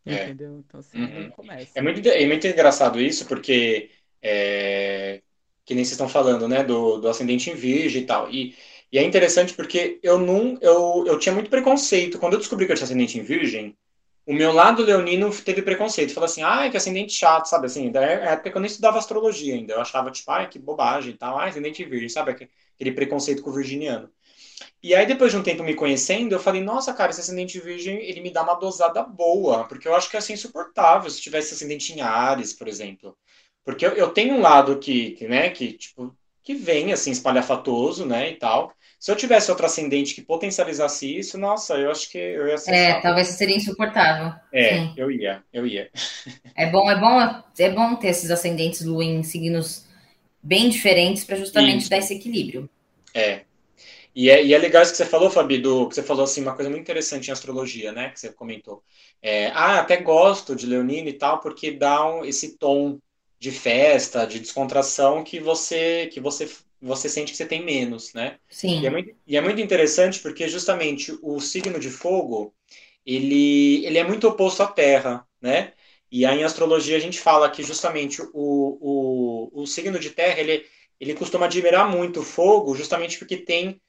[0.04, 0.24] É.
[0.24, 0.58] Entendeu?
[0.58, 1.30] Então, assim, uhum.
[1.30, 1.78] começa.
[1.78, 3.90] É muito, é muito engraçado isso, porque
[4.22, 5.22] é,
[5.64, 8.30] que nem vocês estão falando, né, do, do ascendente em virgem e tal.
[8.30, 8.54] E,
[8.90, 12.18] e é interessante porque eu não, eu, eu tinha muito preconceito.
[12.18, 13.76] Quando eu descobri que eu tinha ascendente em virgem,
[14.28, 16.12] o meu lado leonino teve preconceito.
[16.12, 17.64] Falou assim, ah, que ascendente chato, sabe?
[17.64, 19.72] Assim, da época que eu nem estudava astrologia ainda.
[19.72, 21.38] Eu achava, tipo, ai, que bobagem e tal.
[21.38, 22.32] Ah, ascendente virgem, sabe?
[22.32, 24.10] Aquele preconceito com o virginiano.
[24.82, 27.96] E aí, depois de um tempo me conhecendo, eu falei, nossa, cara, esse ascendente virgem,
[28.02, 29.66] ele me dá uma dosada boa.
[29.66, 33.16] Porque eu acho que é assim, insuportável se tivesse ascendente em Ares, por exemplo.
[33.64, 38.04] Porque eu, eu tenho um lado que, que, né, que, tipo, que vem, assim, espalhafatoso,
[38.04, 38.74] né, e tal.
[38.98, 42.72] Se eu tivesse outro ascendente que potencializasse isso, nossa, eu acho que eu ia ser.
[42.74, 44.32] É, talvez seria insuportável.
[44.52, 44.94] É, Sim.
[44.96, 45.88] eu ia, eu ia.
[46.56, 49.86] É bom, é bom, é bom ter esses ascendentes Lu em signos
[50.42, 51.90] bem diferentes para justamente isso.
[51.90, 52.68] dar esse equilíbrio.
[53.14, 53.42] É.
[54.14, 54.44] E, é.
[54.44, 56.68] e é legal isso que você falou, Fabi, do que você falou assim, uma coisa
[56.68, 58.08] muito interessante em astrologia, né?
[58.08, 58.82] Que você comentou.
[59.22, 62.98] É, ah, até gosto de Leonino e tal, porque dá um, esse tom
[63.38, 68.38] de festa, de descontração que você que você você sente que você tem menos, né?
[68.48, 68.80] Sim.
[68.80, 72.54] E é muito, e é muito interessante porque justamente o signo de fogo,
[73.04, 75.72] ele, ele é muito oposto à Terra, né?
[76.10, 80.40] E aí em astrologia a gente fala que justamente o, o, o signo de Terra,
[80.40, 80.64] ele,
[80.98, 83.80] ele costuma admirar muito o fogo justamente porque tem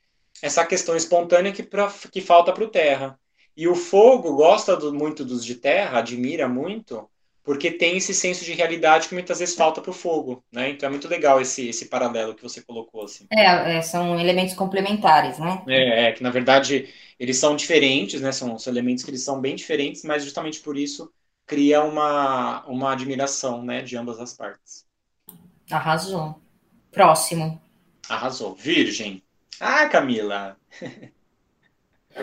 [0.41, 3.19] essa questão espontânea que, pra, que falta para o Terra.
[3.55, 7.09] E o fogo gosta do, muito dos de Terra, admira muito,
[7.49, 10.69] porque tem esse senso de realidade que muitas vezes falta para o fogo, né?
[10.69, 13.25] Então é muito legal esse, esse paralelo que você colocou assim.
[13.31, 15.63] É, é, são elementos complementares, né?
[15.67, 18.31] É, é, que na verdade eles são diferentes, né?
[18.31, 21.11] São, são elementos que eles são bem diferentes, mas justamente por isso
[21.47, 24.85] cria uma, uma admiração, né, de ambas as partes.
[25.71, 26.39] Arrasou.
[26.91, 27.59] Próximo.
[28.07, 28.53] Arrasou.
[28.53, 29.23] Virgem.
[29.59, 30.55] Ah, Camila.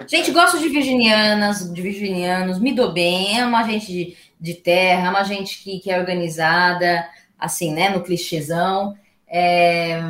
[0.08, 5.24] Gente, gosto de virginianas, de virginianos, me dou bem, é uma gente de terra, uma
[5.24, 8.96] gente que, que é organizada, assim, né, no clichêzão.
[9.28, 10.00] É,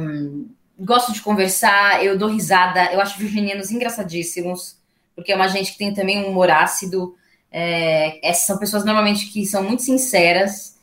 [0.79, 4.77] gosto de conversar, eu dou risada, eu acho virginianos engraçadíssimos,
[5.15, 7.15] porque é uma gente que tem também um humor ácido.
[7.51, 10.77] É, essas são pessoas normalmente que são muito sinceras,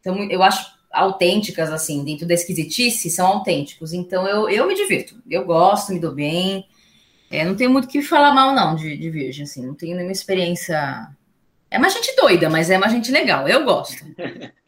[0.00, 3.92] então eu acho autênticas, assim, dentro da esquisitice, são autênticos.
[3.92, 6.66] Então eu, eu me divirto, eu gosto, me dou bem.
[7.30, 9.94] É, não tenho muito o que falar mal, não, de, de virgem, assim, não tenho
[9.94, 11.08] nenhuma experiência.
[11.70, 14.04] É uma gente doida, mas é uma gente legal, eu gosto.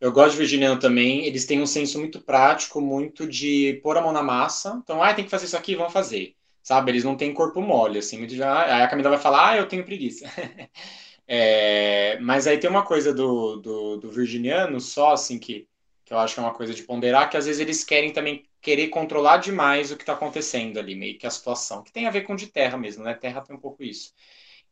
[0.00, 1.24] Eu gosto de virginiano também.
[1.26, 4.80] Eles têm um senso muito prático, muito de pôr a mão na massa.
[4.82, 6.36] Então, ah, tem que fazer isso aqui, vamos fazer.
[6.62, 6.92] Sabe?
[6.92, 8.18] Eles não têm corpo mole, assim.
[8.18, 8.34] Muito.
[8.34, 10.30] Aí a Camila vai falar, ah, eu tenho preguiça.
[11.26, 12.18] é...
[12.20, 15.66] Mas aí tem uma coisa do, do, do, virginiano só, assim, que,
[16.04, 18.44] que eu acho que é uma coisa de ponderar, que às vezes eles querem também
[18.60, 21.82] querer controlar demais o que está acontecendo ali, meio que a situação.
[21.82, 23.14] Que tem a ver com de terra mesmo, né?
[23.14, 24.12] Terra tem um pouco isso.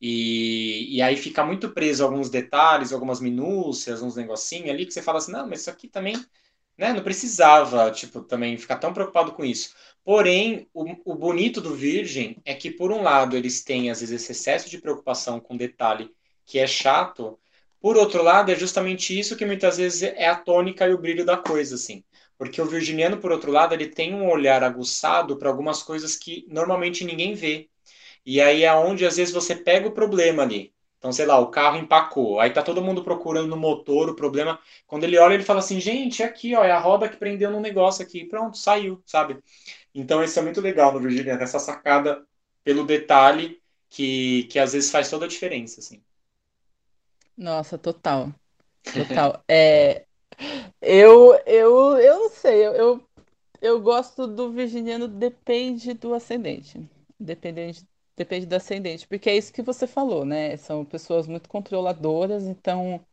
[0.01, 4.93] E, e aí fica muito preso a alguns detalhes, algumas minúcias, uns negocinhos ali que
[4.93, 6.15] você fala assim, não, mas isso aqui também,
[6.77, 9.75] né, não precisava, tipo, também ficar tão preocupado com isso.
[10.05, 14.23] Porém, o, o bonito do Virgem é que, por um lado, eles têm, às vezes,
[14.23, 16.11] esse excesso de preocupação com detalhe
[16.45, 17.39] que é chato,
[17.81, 21.25] por outro lado, é justamente isso que muitas vezes é a tônica e o brilho
[21.25, 22.05] da coisa, assim.
[22.39, 26.45] Porque o virginiano, por outro lado, ele tem um olhar aguçado para algumas coisas que
[26.49, 27.69] normalmente ninguém vê.
[28.27, 30.75] E aí é onde às vezes você pega o problema ali.
[30.99, 32.41] Então, sei lá, o carro empacou.
[32.41, 34.59] Aí tá todo mundo procurando no motor o problema.
[34.87, 37.61] Quando ele olha, ele fala assim: gente, aqui, ó, é a roda que prendeu no
[37.61, 38.25] negócio aqui.
[38.25, 39.39] Pronto, saiu, sabe?
[39.95, 42.27] Então, isso é muito legal no Virginia, essa sacada
[42.65, 46.03] pelo detalhe que, que às vezes faz toda a diferença, assim.
[47.37, 48.33] Nossa, total.
[48.93, 49.43] Total.
[49.49, 50.05] É,
[50.83, 53.03] eu, eu, eu não sei, eu,
[53.63, 56.79] eu, gosto do virginiano, depende do ascendente.
[57.19, 57.87] Dependente
[58.17, 60.57] Depende do ascendente, porque é isso que você falou, né?
[60.57, 63.05] São pessoas muito controladoras, então,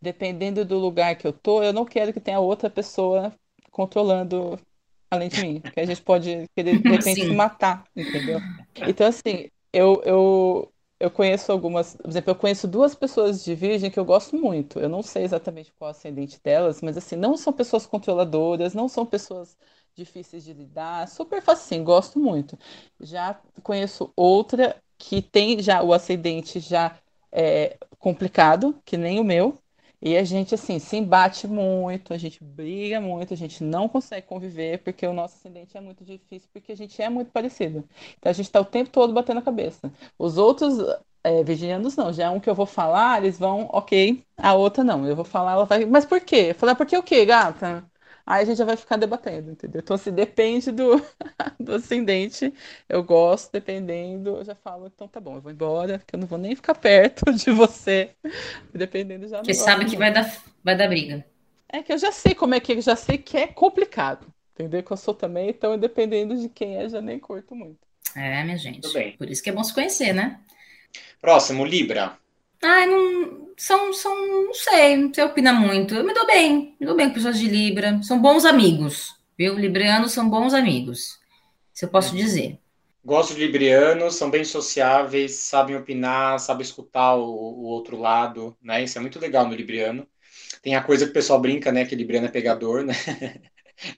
[0.00, 3.32] dependendo do lugar que eu tô, eu não quero que tenha outra pessoa
[3.70, 4.58] controlando
[5.10, 7.28] além de mim, porque a gente pode querer, de repente, Sim.
[7.28, 8.42] se matar, entendeu?
[8.86, 13.90] Então, assim, eu, eu, eu conheço algumas, por exemplo, eu conheço duas pessoas de virgem
[13.90, 14.78] que eu gosto muito.
[14.80, 18.74] Eu não sei exatamente qual é o ascendente delas, mas assim, não são pessoas controladoras,
[18.74, 19.56] não são pessoas
[19.94, 22.58] difíceis de lidar, super fácil, gosto muito.
[23.00, 26.96] Já conheço outra que tem já o ascendente já
[27.32, 29.58] é, complicado, que nem o meu,
[30.04, 34.26] e a gente, assim, se embate muito, a gente briga muito, a gente não consegue
[34.26, 37.88] conviver, porque o nosso ascendente é muito difícil, porque a gente é muito parecido.
[38.18, 39.90] Então a gente está o tempo todo batendo a cabeça.
[40.18, 40.74] Os outros
[41.22, 45.06] é, virginianos não, já um que eu vou falar, eles vão, ok, a outra não.
[45.06, 46.52] Eu vou falar, ela vai, mas por quê?
[46.52, 47.82] Falar, por que o quê, gata?
[48.26, 49.80] Aí a gente já vai ficar debatendo, entendeu?
[49.80, 50.96] Então, assim, depende do,
[51.60, 52.52] do ascendente.
[52.88, 56.26] Eu gosto, dependendo, eu já falo, então tá bom, eu vou embora, porque eu não
[56.26, 58.10] vou nem ficar perto de você.
[58.72, 61.24] Dependendo, já Porque sabe que vai dar, vai dar briga.
[61.68, 64.82] É que eu já sei como é que, eu já sei que é complicado, entendeu?
[64.82, 67.80] Que eu sou também, então, dependendo de quem é, já nem curto muito.
[68.16, 68.88] É, minha gente.
[69.18, 70.40] Por isso que é bom se conhecer, né?
[71.20, 72.16] Próximo, Libra.
[72.62, 73.44] Ai, não.
[73.56, 74.46] São, são.
[74.46, 75.94] Não sei, não sei opinar muito.
[75.94, 78.02] Eu me dou bem, me dou bem com pessoas de Libra.
[78.02, 79.54] São bons amigos, viu?
[79.54, 81.18] Librianos são bons amigos.
[81.72, 82.58] Se eu posso dizer.
[83.04, 88.82] Gosto de librianos, são bem sociáveis, sabem opinar, sabem escutar o, o, outro lado, né?
[88.82, 90.08] Isso é muito legal no libriano.
[90.62, 91.84] Tem a coisa que o pessoal brinca, né?
[91.84, 92.94] Que libriano é pegador, né?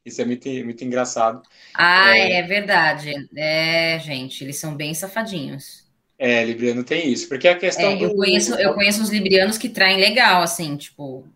[0.05, 1.40] Isso é muito, muito engraçado.
[1.73, 2.33] Ah, é...
[2.33, 3.12] é verdade.
[3.37, 5.86] É, gente, eles são bem safadinhos.
[6.19, 8.17] É, Libriano tem isso, porque a questão é, eu do...
[8.17, 11.27] conheço Eu conheço os Librianos que traem legal, assim, tipo,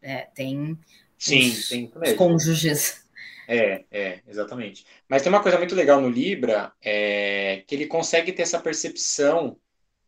[0.00, 0.78] é, tem
[1.18, 3.02] Sim, os, tem os cônjuges.
[3.46, 4.86] É, é, exatamente.
[5.08, 9.56] Mas tem uma coisa muito legal no Libra, é que ele consegue ter essa percepção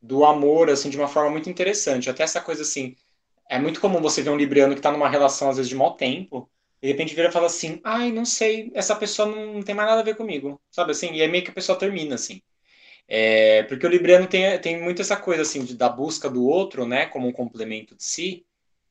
[0.01, 2.09] do amor, assim, de uma forma muito interessante.
[2.09, 2.97] Até essa coisa, assim,
[3.49, 5.97] é muito comum você ver um Libriano que está numa relação, às vezes, de mau
[5.97, 6.51] tempo,
[6.83, 10.01] de repente vira e fala assim, ai, não sei, essa pessoa não tem mais nada
[10.03, 11.13] a ver comigo, sabe assim?
[11.13, 12.43] E é meio que a pessoa termina, assim.
[13.07, 16.87] É, porque o Libriano tem, tem muito essa coisa assim de, da busca do outro,
[16.87, 18.45] né, como um complemento de si,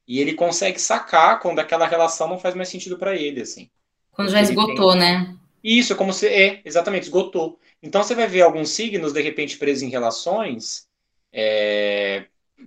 [0.07, 3.69] e ele consegue sacar quando aquela relação não faz mais sentido para ele, assim.
[4.11, 4.99] Quando já esgotou, tem...
[4.99, 5.35] né?
[5.63, 7.57] Isso, como se é, exatamente, esgotou.
[7.81, 10.87] Então você vai ver alguns signos de repente presos em relações
[11.31, 12.25] é,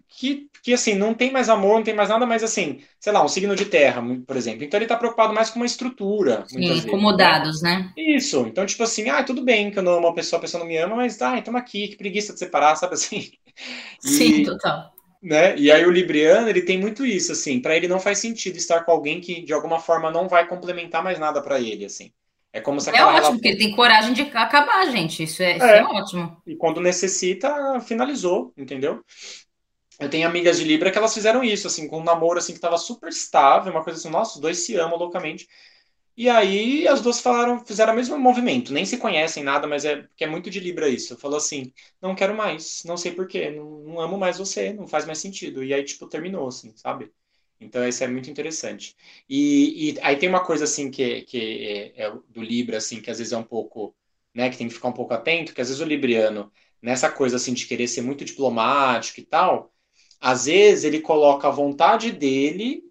[0.08, 3.24] que, que assim, não tem mais amor, não tem mais nada, mas assim, sei lá,
[3.24, 4.64] um signo de terra, por exemplo.
[4.64, 6.44] Então ele está preocupado mais com uma estrutura.
[6.46, 7.92] Sim, incomodados, né?
[7.96, 8.02] né?
[8.16, 8.46] Isso.
[8.46, 10.68] Então, tipo assim, ah, tudo bem que eu não amo uma pessoa, a pessoa não
[10.68, 13.30] me ama, mas ah, estamos aqui, que preguiça de separar, sabe assim?
[14.04, 14.92] E, Sim, total.
[15.22, 15.56] Né?
[15.56, 18.84] E aí o Libriano, ele tem muito isso, assim, para ele não faz sentido estar
[18.84, 22.12] com alguém que de alguma forma não vai complementar mais nada para ele, assim.
[22.56, 23.32] É como se É ótimo, relação...
[23.34, 25.22] porque ele tem coragem de acabar, gente.
[25.22, 25.56] Isso é, é.
[25.56, 26.42] Isso é ótimo.
[26.46, 29.04] E quando necessita, finalizou, entendeu?
[30.00, 32.60] Eu tenho amigas de Libra que elas fizeram isso, assim, com um namoro assim que
[32.60, 35.48] tava super estável, uma coisa assim, nossa, os dois se amam loucamente.
[36.16, 40.08] E aí as duas falaram, fizeram o mesmo movimento, nem se conhecem nada, mas é
[40.16, 41.16] que é muito de Libra isso.
[41.18, 45.06] Falou assim: "Não quero mais, não sei porquê, não, não amo mais você, não faz
[45.06, 45.62] mais sentido".
[45.64, 47.12] E aí tipo terminou assim, sabe?
[47.60, 48.94] Então, isso é muito interessante.
[49.28, 53.10] E, e aí tem uma coisa, assim, que, que é, é do Libra, assim, que
[53.10, 53.96] às vezes é um pouco,
[54.34, 57.36] né, que tem que ficar um pouco atento, que às vezes o Libriano, nessa coisa,
[57.36, 59.72] assim, de querer ser muito diplomático e tal,
[60.26, 62.82] às vezes ele coloca a vontade dele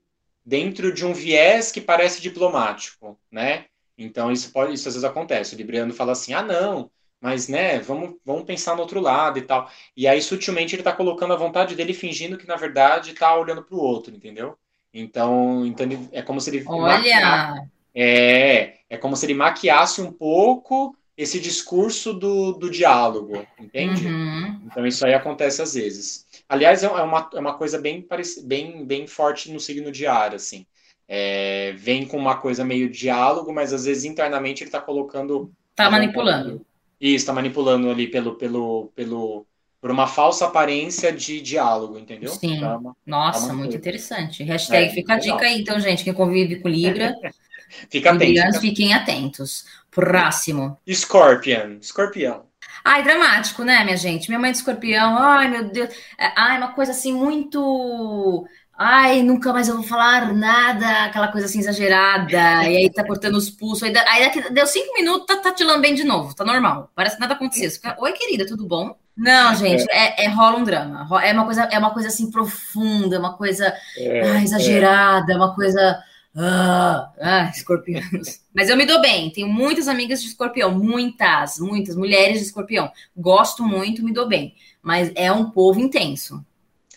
[0.45, 3.65] dentro de um viés que parece diplomático, né?
[3.98, 5.54] Então, isso pode, isso às vezes acontece.
[5.54, 9.41] O Libriano fala assim, ah, não, mas, né, vamos, vamos pensar no outro lado e
[9.41, 9.69] tal.
[9.98, 13.63] E aí, sutilmente, ele está colocando a vontade dele fingindo que, na verdade, está olhando
[13.63, 14.58] para o outro, entendeu?
[14.93, 16.63] Então, então ele, é como se ele.
[16.65, 17.67] Olha!
[17.93, 24.06] É, é como se ele maquiasse um pouco esse discurso do, do diálogo, entende?
[24.06, 24.60] Uhum.
[24.65, 26.25] Então, isso aí acontece às vezes.
[26.47, 28.06] Aliás, é uma, é uma coisa bem,
[28.43, 30.65] bem, bem forte no signo de ar, assim.
[31.08, 35.51] É, vem com uma coisa meio diálogo, mas às vezes internamente ele está colocando.
[35.75, 36.65] Tá manipulando.
[36.99, 39.45] Isso, está manipulando ali pelo, pelo, pelo,
[39.80, 42.32] por uma falsa aparência de diálogo, entendeu?
[42.32, 42.58] Sim.
[42.58, 43.78] Então, Nossa, muito coisa.
[43.78, 44.43] interessante.
[44.43, 47.13] Hashtag é, fica a dica aí, então, gente, quem convive com Libra.
[47.90, 48.60] Fica atento.
[48.60, 49.66] Fiquem atentos.
[49.92, 50.78] Próximo.
[50.90, 51.78] Scorpion.
[51.82, 52.46] Escorpião.
[52.84, 54.28] Ai, dramático, né, minha gente?
[54.28, 55.90] Minha mãe de escorpião, ai, meu Deus.
[56.20, 61.48] É, ai, uma coisa assim muito Ai, nunca mais eu vou falar nada, aquela coisa
[61.48, 62.38] assim exagerada,
[62.70, 65.96] e aí tá cortando os pulsos, aí, aí deu cinco minutos, tá, tá te lambendo
[65.96, 67.72] de novo, tá normal, parece que nada aconteceu.
[67.72, 68.94] Fica, Oi, querida, tudo bom?
[69.16, 73.18] Não, gente, é, é, rola um drama, é uma coisa, é uma coisa assim profunda,
[73.18, 75.38] uma coisa é, ah, exagerada, é.
[75.38, 75.98] uma coisa.
[76.36, 78.41] Ah, ah, escorpianos.
[78.54, 82.91] Mas eu me dou bem, tenho muitas amigas de escorpião, muitas, muitas mulheres de escorpião.
[83.15, 86.45] Gosto muito, me dou bem, mas é um povo intenso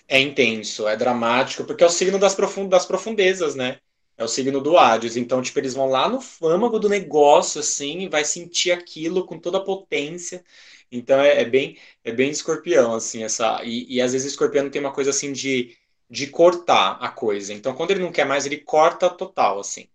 [0.08, 3.78] é intenso, é dramático, porque é o signo das, profund das profundezas, né?
[4.16, 5.16] É o signo do Hades.
[5.16, 9.38] Então, tipo, eles vão lá no fâmago do negócio, assim, e vai sentir aquilo com
[9.38, 10.42] toda a potência.
[10.90, 13.62] Então, é, é bem é bem escorpião, assim, essa...
[13.64, 15.76] E, e às vezes o escorpião tem uma coisa, assim, de,
[16.10, 17.52] de cortar a coisa.
[17.52, 19.88] Então, quando ele não quer mais, ele corta total, assim.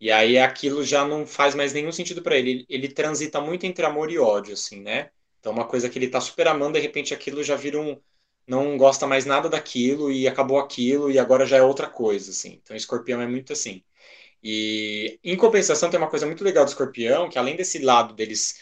[0.00, 2.66] E aí aquilo já não faz mais nenhum sentido para ele.
[2.68, 2.88] ele.
[2.88, 5.10] Transita muito entre amor e ódio, assim, né?
[5.38, 8.00] Então, uma coisa que ele tá super amando, de repente aquilo já vira um
[8.46, 12.60] não gosta mais nada daquilo e acabou aquilo e agora já é outra coisa, assim.
[12.62, 13.84] Então, escorpião é muito assim.
[14.42, 18.58] E, em compensação, tem uma coisa muito legal do escorpião, que além desse lado deles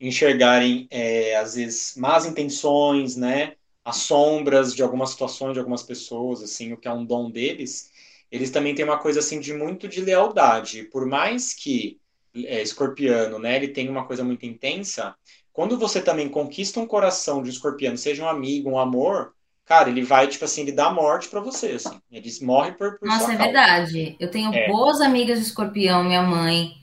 [0.00, 3.56] enxergarem, é, às vezes, más intenções, né?
[3.84, 7.90] As sombras de algumas situações, de algumas pessoas, assim, o que é um dom deles,
[8.30, 10.84] eles também têm uma coisa, assim, de muito de lealdade.
[10.84, 11.98] Por mais que
[12.34, 15.14] é, escorpiano, né, ele tem uma coisa muito intensa,
[15.52, 19.88] quando você também conquista um coração de um escorpião, seja um amigo, um amor, cara,
[19.88, 22.00] ele vai, tipo assim, ele dá morte para você, assim.
[22.10, 23.44] Ele morre por, por Nossa, é causa.
[23.44, 24.16] verdade.
[24.20, 24.68] Eu tenho é.
[24.68, 26.74] boas amigas de escorpião, minha mãe.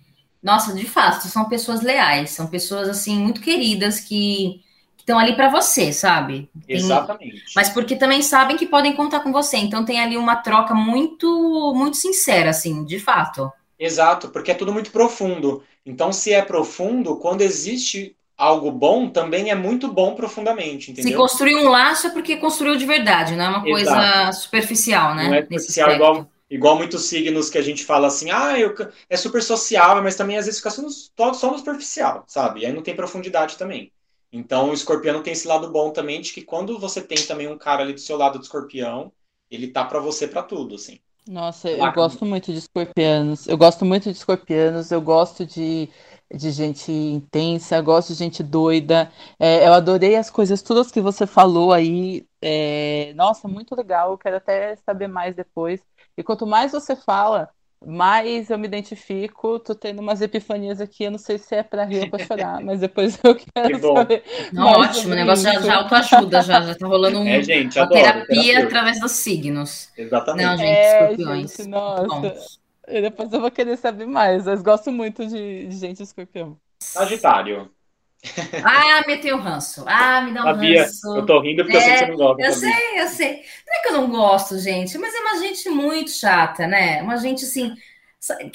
[0.42, 4.62] Nossa, de fato, são pessoas leais, são pessoas, assim, muito queridas que
[5.08, 6.50] estão ali para você, sabe?
[6.68, 6.76] Tem...
[6.76, 7.44] Exatamente.
[7.56, 9.56] Mas porque também sabem que podem contar com você.
[9.56, 13.50] Então tem ali uma troca muito, muito sincera, assim, de fato.
[13.80, 15.64] Exato, porque é tudo muito profundo.
[15.86, 21.12] Então, se é profundo, quando existe algo bom também é muito bom profundamente, entendeu?
[21.12, 24.36] Se construiu um laço é porque construiu de verdade, não é uma coisa Exato.
[24.36, 25.28] superficial, né?
[25.28, 28.76] Não é superficial igual, igual muitos signos que a gente fala assim, ah, eu,
[29.10, 30.92] é super social, mas também às vezes fica só no,
[31.34, 32.60] só no superficial, sabe?
[32.60, 33.92] E aí não tem profundidade também.
[34.32, 37.58] Então o escorpião tem esse lado bom também, de que quando você tem também um
[37.58, 39.12] cara ali do seu lado do escorpião,
[39.50, 41.00] ele tá para você para tudo, assim.
[41.28, 43.48] Nossa, eu gosto muito de escorpianos.
[43.48, 45.90] Eu gosto muito de escorpianos, eu gosto de
[46.34, 49.10] de gente intensa, gosto de gente doida.
[49.40, 52.28] É, eu adorei as coisas, todas que você falou aí.
[52.42, 54.12] É, nossa, muito legal.
[54.12, 55.82] Eu quero até saber mais depois.
[56.18, 57.50] E quanto mais você fala,
[57.86, 59.60] mais eu me identifico.
[59.60, 61.04] Tô tendo umas epifanias aqui.
[61.04, 63.94] Eu não sei se é para rir ou para chorar, mas depois eu quero que
[63.94, 64.24] saber.
[64.52, 67.88] Não, ótimo, o negócio já, já autoajuda, já, já tá rolando um, é, gente, uma
[67.88, 69.90] terapia através dos signos.
[69.98, 70.46] Exatamente.
[70.46, 71.58] Não, gente, é, escorpiões.
[71.58, 72.36] Gente, nossa.
[72.88, 74.46] E depois eu vou querer saber mais.
[74.46, 76.58] Mas gosto muito de, de gente escorpião.
[76.80, 77.70] Sagitário.
[78.64, 79.84] Ah, meteu o ranço.
[79.88, 80.84] Ah, me dá um Sabia.
[80.84, 81.16] ranço.
[81.16, 82.42] Eu tô rindo porque é, eu sei que você não gosta.
[82.42, 83.44] Eu sei, eu sei.
[83.68, 87.02] Não é que eu não gosto, gente, mas é uma gente muito chata, né?
[87.02, 87.74] Uma gente assim.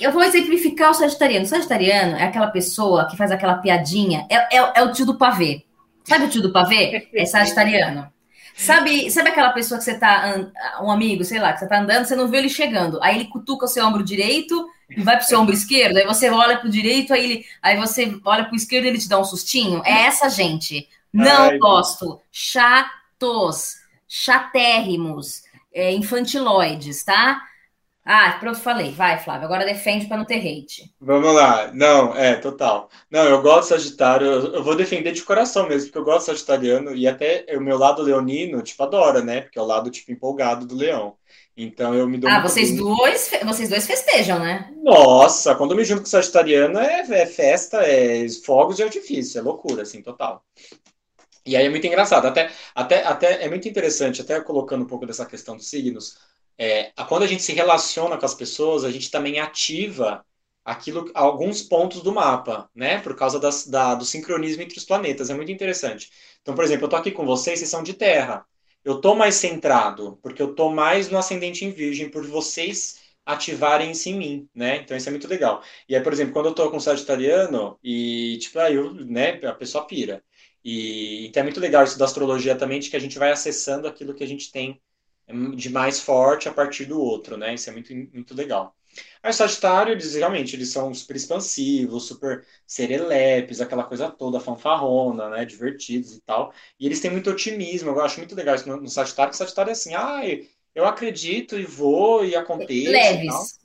[0.01, 1.46] Eu vou exemplificar o sagitariano.
[1.46, 4.27] O sagitariano é aquela pessoa que faz aquela piadinha.
[4.29, 5.64] É, é, é o tio do pavê.
[6.05, 7.09] Sabe o tio do pavê?
[7.14, 8.12] É sagitariano.
[8.55, 10.51] Sabe, sabe aquela pessoa que você tá,
[10.83, 13.25] um amigo, sei lá, que você tá andando, você não vê ele chegando, aí ele
[13.29, 14.68] cutuca o seu ombro direito
[14.99, 18.45] vai pro seu ombro esquerdo, aí você olha pro direito, aí, ele, aí você olha
[18.45, 19.83] pro esquerdo e ele te dá um sustinho.
[19.85, 20.88] É essa gente.
[21.13, 22.21] Não Ai, gosto.
[22.31, 23.77] Chatos,
[24.09, 27.40] chatérrimos, é, infantiloides, tá?
[28.05, 28.90] Ah, pronto, falei.
[28.90, 29.45] Vai, Flávio.
[29.45, 30.93] Agora defende para não ter hate.
[31.01, 31.71] Vamos lá.
[31.73, 32.90] Não, é, total.
[33.09, 34.27] Não, eu gosto Sagitário.
[34.27, 36.97] Eu, eu vou defender de coração mesmo, porque eu gosto de Sagitariano.
[36.97, 39.43] E até o meu lado leonino, tipo, adora, né?
[39.43, 41.17] Porque é o lado, tipo, empolgado do leão.
[41.57, 42.77] Então eu me dou Ah, vocês bem.
[42.77, 44.73] dois, vocês dois festejam, né?
[44.83, 49.42] Nossa, quando eu me junto com Sagitariano é, é festa, é fogos de artifício, é
[49.42, 50.44] loucura, assim, total.
[51.44, 55.07] E aí é muito engraçado, até, até, até é muito interessante, até colocando um pouco
[55.07, 56.17] dessa questão dos signos,
[56.57, 60.25] é, quando a gente se relaciona com as pessoas, a gente também ativa
[60.65, 63.00] aquilo, alguns pontos do mapa, né?
[63.00, 65.31] Por causa das, da, do sincronismo entre os planetas.
[65.31, 66.11] É muito interessante.
[66.40, 68.46] Então, por exemplo, eu tô aqui com vocês, vocês são de terra.
[68.85, 73.93] Eu tô mais centrado, porque eu tô mais no ascendente em virgem, por vocês ativarem
[73.93, 74.77] isso em mim, né?
[74.79, 75.63] Então isso é muito legal.
[75.89, 79.55] E aí, por exemplo, quando eu tô com sagitariano e, tipo, aí eu, né, a
[79.55, 80.23] pessoa pira.
[80.65, 83.87] E então é muito legal isso da astrologia também, de que a gente vai acessando
[83.89, 84.81] aquilo que a gente tem
[85.57, 87.55] de mais forte a partir do outro, né?
[87.55, 88.77] Isso é muito, muito legal.
[89.23, 95.45] Aí Sagitário, eles realmente eles são super expansivos, super serelepes, aquela coisa toda, fanfarrona, né?
[95.45, 96.53] Divertidos e tal.
[96.79, 99.71] E eles têm muito otimismo, eu acho muito legal isso no, no Sagitário, que Sagitário
[99.71, 100.23] é assim, ah,
[100.75, 102.88] eu acredito e vou e acontece.
[102.88, 103.61] Leves.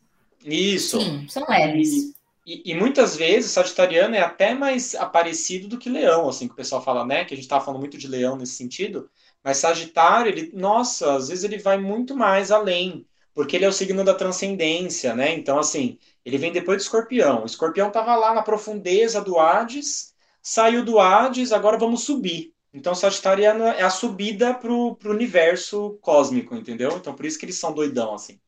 [0.45, 1.01] Isso.
[1.01, 2.15] Sim, são leves.
[2.45, 6.57] E, e, muitas vezes Sagitariano é até mais aparecido do que Leão, assim, que o
[6.57, 7.25] pessoal fala, né?
[7.25, 9.09] Que a gente estava falando muito de Leão nesse sentido.
[9.43, 13.05] Mas Sagitário, ele, nossa, às vezes ele vai muito mais além,
[13.37, 15.31] porque ele é o signo da transcendência, né?
[15.35, 17.43] Então, assim, ele vem depois do Escorpião.
[17.43, 22.51] O Escorpião estava lá na profundeza do Hades, saiu do Hades, agora vamos subir.
[22.73, 26.97] Então, Sagitariano é a subida para o universo cósmico, entendeu?
[26.97, 28.39] Então, por isso que eles são doidão, assim.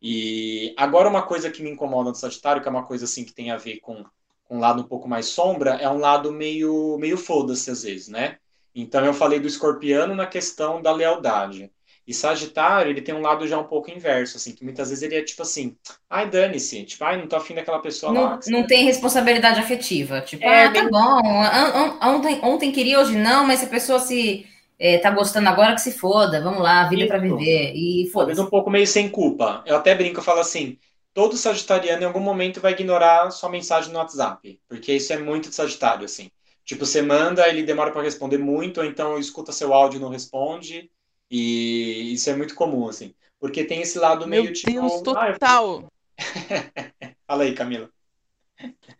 [0.00, 3.34] E agora, uma coisa que me incomoda no Sagitário, que é uma coisa assim que
[3.34, 4.02] tem a ver com,
[4.44, 8.08] com um lado um pouco mais sombra, é um lado meio, meio foda-se às vezes,
[8.08, 8.38] né?
[8.74, 11.70] Então eu falei do escorpiano na questão da lealdade.
[12.10, 15.14] E Sagitário, ele tem um lado já um pouco inverso, assim, que muitas vezes ele
[15.14, 15.76] é tipo assim,
[16.10, 18.40] ai, dane-se, tipo, ai, não tô afim daquela pessoa não, lá.
[18.48, 23.60] Não tem responsabilidade afetiva, tipo, é, ah, tá bom, ontem, ontem queria, hoje não, mas
[23.60, 24.44] se a pessoa se
[24.76, 28.40] é, tá gostando agora, que se foda, vamos lá, vida para viver, e foda-se.
[28.40, 29.62] um pouco meio sem culpa.
[29.64, 30.78] Eu até brinco, eu falo assim,
[31.14, 35.48] todo sagitariano em algum momento vai ignorar sua mensagem no WhatsApp, porque isso é muito
[35.48, 36.28] de Sagitário, assim.
[36.64, 40.08] Tipo, você manda, ele demora para responder muito, ou então escuta seu áudio e não
[40.08, 40.90] responde.
[41.30, 43.14] E isso é muito comum, assim.
[43.38, 44.70] Porque tem esse lado Meu meio tipo.
[44.70, 45.84] Deus, total!
[47.26, 47.88] Fala aí, Camila.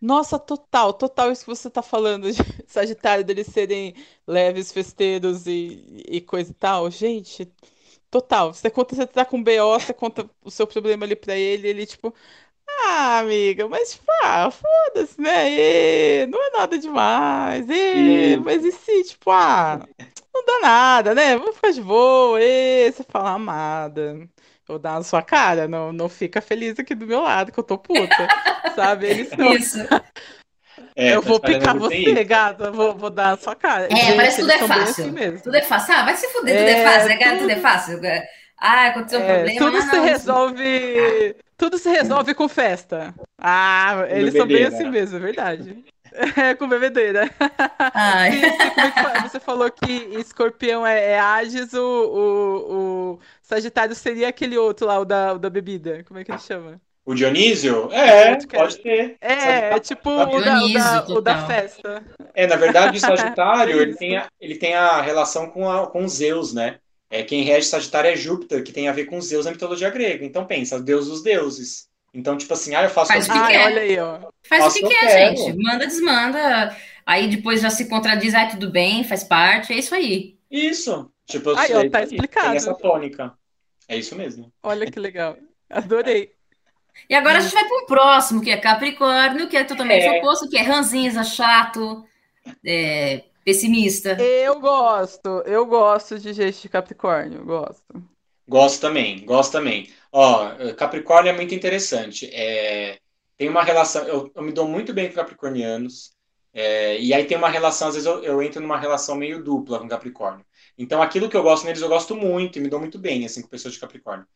[0.00, 3.94] Nossa, total, total isso que você tá falando de Sagitário, deles serem
[4.26, 6.90] leves, festeiros e, e coisa e tal.
[6.90, 7.50] Gente,
[8.10, 8.54] total.
[8.54, 11.86] Você conta, você tá com BO, você conta o seu problema ali pra ele, ele,
[11.86, 12.14] tipo,
[12.86, 15.50] ah, amiga, mas tipo, ah, foda-se, né?
[16.22, 17.66] E, não é nada demais.
[17.68, 19.86] E, mas e se, tipo, ah,
[20.40, 21.36] não dá nada, né?
[21.36, 22.40] Vou ficar de boa.
[22.40, 24.28] E você fala, amada, eu
[24.66, 27.64] vou dar na sua cara, não, não fica feliz aqui do meu lado, que eu
[27.64, 28.28] tô puta.
[28.74, 29.06] sabe?
[29.06, 29.52] Eles não.
[29.52, 29.78] Isso.
[30.96, 33.86] É, eu vou picar você, gata, vou, vou dar na sua cara.
[33.90, 35.04] É, Gente, parece que tudo é fácil.
[35.04, 35.94] Assim tudo é fácil.
[35.94, 37.38] Ah, vai se fuder, tudo é, é fácil, tudo...
[37.38, 38.00] tudo é fácil.
[38.58, 39.58] Ah, aconteceu um é, problema.
[39.58, 41.36] Tudo se resolve.
[41.56, 43.14] Tudo se resolve com festa.
[43.38, 45.84] Ah, eles são bem assim mesmo, é verdade.
[46.36, 47.30] É, com bebedeira.
[47.94, 48.40] Ai.
[48.44, 52.74] É você falou que escorpião é, é Ages, o, o,
[53.14, 56.04] o, Sagitário seria aquele outro lá, o da, o da bebida.
[56.04, 56.80] Como é que ele chama?
[57.04, 57.90] O Dionísio?
[57.92, 59.16] É, pode ter.
[59.20, 62.04] É, é tipo o da, o, da, o da, festa.
[62.34, 66.06] É, na verdade, o Sagitário ele tem a, ele tem a relação com, a, com
[66.06, 66.78] Zeus, né?
[67.10, 70.24] É, quem rege Sagitário é Júpiter, que tem a ver com Zeus na mitologia grega.
[70.24, 71.89] Então pensa, Deus dos deuses.
[72.12, 73.66] Então, tipo assim, ah, eu faço Faz o que ah, quer.
[73.66, 74.18] olha aí, ó.
[74.42, 75.56] Faz o que quer, gente.
[75.56, 76.76] Manda, desmanda.
[77.06, 80.36] Aí depois já se contradiz, ah, tudo bem, faz parte, é isso aí.
[80.50, 81.10] Isso.
[81.26, 82.48] Tipo, aí, ó, tá explicado.
[82.48, 83.32] Tem essa tônica.
[83.88, 84.52] É isso mesmo.
[84.62, 85.36] Olha que legal.
[85.68, 86.32] Adorei.
[87.08, 90.18] E agora a gente vai para o próximo, que é Capricórnio, que é totalmente é.
[90.18, 92.04] oposto, que é ranzinza, chato,
[92.64, 94.12] é, pessimista.
[94.20, 98.02] Eu gosto, eu gosto de gente de Capricórnio, gosto.
[98.48, 99.88] Gosto também, gosto também.
[100.12, 102.28] Ó, Capricórnio é muito interessante.
[102.32, 102.98] É,
[103.36, 106.12] tem uma relação, eu, eu, me dou muito bem com capricornianos,
[106.52, 109.78] é, e aí tem uma relação, às vezes eu, eu, entro numa relação meio dupla
[109.78, 110.44] com Capricórnio.
[110.76, 113.40] Então aquilo que eu gosto neles eu gosto muito e me dou muito bem, assim,
[113.40, 114.26] com pessoas de Capricórnio.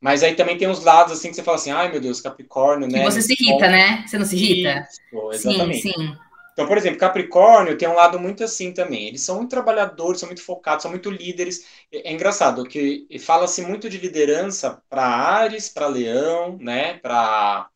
[0.00, 2.88] Mas aí também tem uns lados, assim, que você fala assim, ai meu Deus, Capricórnio,
[2.88, 3.02] né?
[3.02, 4.04] E você se irrita, né?
[4.06, 4.88] Você não se irrita?
[4.88, 5.82] Isso, exatamente.
[5.82, 6.16] Sim, sim.
[6.60, 9.08] Então, por exemplo, Capricórnio tem um lado muito assim também.
[9.08, 11.64] Eles são muito trabalhadores, são muito focados, são muito líderes.
[11.90, 16.98] É, é engraçado que fala-se muito de liderança para Ares, para Leão, né?
[16.98, 17.70] Para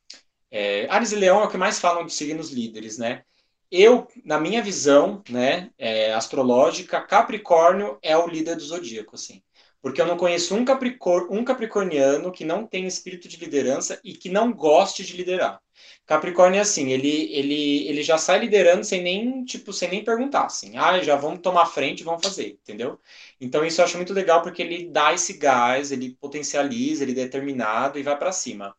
[0.50, 3.22] é, Ares e Leão é o que mais falam de signos líderes, né?
[3.70, 9.42] eu, na minha visão, né, é, astrológica, Capricórnio é o líder do zodíaco, assim.
[9.84, 14.14] Porque eu não conheço um, capricor, um capricorniano que não tenha espírito de liderança e
[14.14, 15.60] que não goste de liderar.
[16.06, 20.46] Capricórnio é assim, ele, ele, ele já sai liderando sem nem, tipo, sem nem perguntar,
[20.46, 22.98] assim, ah, já vamos tomar frente, vamos fazer, entendeu?
[23.38, 27.16] Então isso eu acho muito legal porque ele dá esse gás, ele potencializa, ele é
[27.16, 28.74] determinado e vai para cima.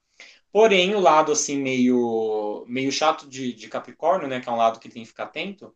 [0.52, 4.80] Porém, o lado assim meio meio chato de, de Capricórnio, né, que é um lado
[4.80, 5.72] que tem que ficar atento,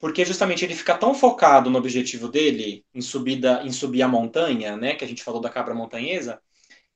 [0.00, 4.76] porque justamente ele fica tão focado no objetivo dele, em subida, em subir a montanha,
[4.76, 6.40] né, que a gente falou da cabra montanhesa,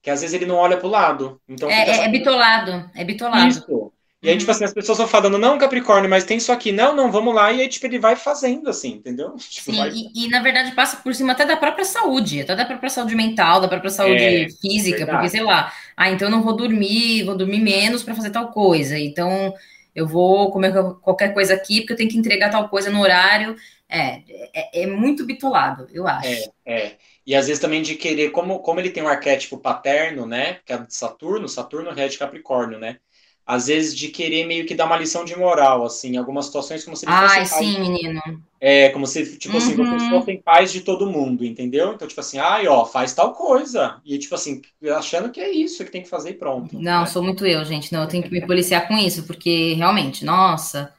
[0.02, 1.40] que às vezes ele não olha para o lado.
[1.46, 3.48] Então é, é, é, bitolado, é bitolado.
[3.48, 3.92] Isso.
[4.22, 6.72] E aí, tipo assim, as pessoas vão falando, não, Capricórnio, mas tem isso aqui.
[6.72, 7.52] Não, não, vamos lá.
[7.52, 9.34] E aí, tipo, ele vai fazendo, assim, entendeu?
[9.50, 9.90] Tipo, Sim, vai...
[9.90, 13.14] e, e, na verdade passa por cima até da própria saúde, até da própria saúde
[13.14, 15.18] mental, da própria saúde é, física, verdade.
[15.18, 18.50] porque, sei lá, ah, então eu não vou dormir, vou dormir menos para fazer tal
[18.50, 18.98] coisa.
[18.98, 19.52] Então,
[19.94, 23.56] eu vou comer qualquer coisa aqui, porque eu tenho que entregar tal coisa no horário.
[23.88, 24.22] É,
[24.52, 26.50] é, é muito bitolado, eu acho.
[26.64, 26.96] É, é.
[27.26, 30.58] E às vezes também de querer, como, como ele tem um arquétipo paterno, né?
[30.64, 32.98] Que é de Saturno, Saturno rege Capricórnio, né?
[33.46, 36.84] às vezes de querer meio que dar uma lição de moral, assim, em algumas situações
[36.84, 38.20] como se ele Ai, fosse sim, pai, menino.
[38.66, 39.62] É, como se, tipo uhum.
[39.62, 40.08] assim, uhum.
[40.08, 41.92] fossem pais de todo mundo, entendeu?
[41.92, 44.00] Então, tipo assim, ai, ó, faz tal coisa.
[44.06, 44.62] E, tipo assim,
[44.96, 46.74] achando que é isso que tem que fazer e pronto.
[46.80, 47.06] Não, né?
[47.06, 47.92] sou muito eu, gente.
[47.92, 50.94] Não, eu tenho que me policiar com isso, porque realmente, nossa,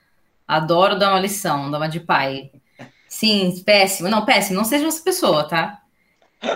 [0.47, 2.51] adoro dar uma lição, dar uma de pai.
[3.09, 4.09] Sim, péssimo.
[4.09, 5.81] Não, péssimo, não seja essa pessoa, tá?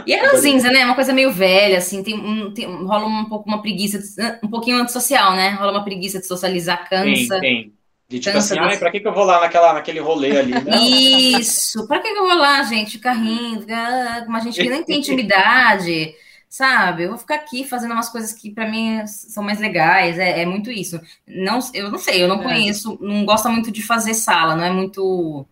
[0.05, 0.86] E é ranzinza, né?
[0.86, 3.99] Uma coisa meio velha, assim, tem, um, tem, rola um pouco uma preguiça,
[4.43, 5.49] um pouquinho antissocial, né?
[5.53, 7.39] Rola uma preguiça de socializar, cansa.
[7.39, 7.78] Tem, tem.
[8.10, 10.51] De tipo assim, ai, pra que, que eu vou lá naquela, naquele rolê ali?
[10.51, 10.84] Não.
[10.84, 12.93] Isso, pra que, que eu vou lá, gente?
[12.93, 16.16] Ficar rindo, com uma gente que nem tem intimidade,
[16.49, 17.03] sabe?
[17.03, 20.45] Eu vou ficar aqui fazendo umas coisas que para mim são mais legais, é, é,
[20.45, 20.99] muito isso.
[21.28, 22.43] Não, eu não sei, eu não é.
[22.43, 25.45] conheço, não gosta muito de fazer sala, não é muito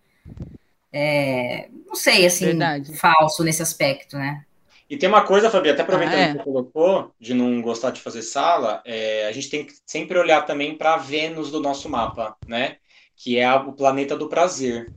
[0.92, 2.96] é, não sei, assim, Verdade.
[2.96, 4.44] falso nesse aspecto, né?
[4.88, 6.28] E tem uma coisa, Fabi, até aproveitando ah, é.
[6.28, 10.18] que você colocou, de não gostar de fazer sala, é, a gente tem que sempre
[10.18, 12.76] olhar também para Vênus do nosso mapa, né?
[13.14, 14.90] Que é o planeta do prazer.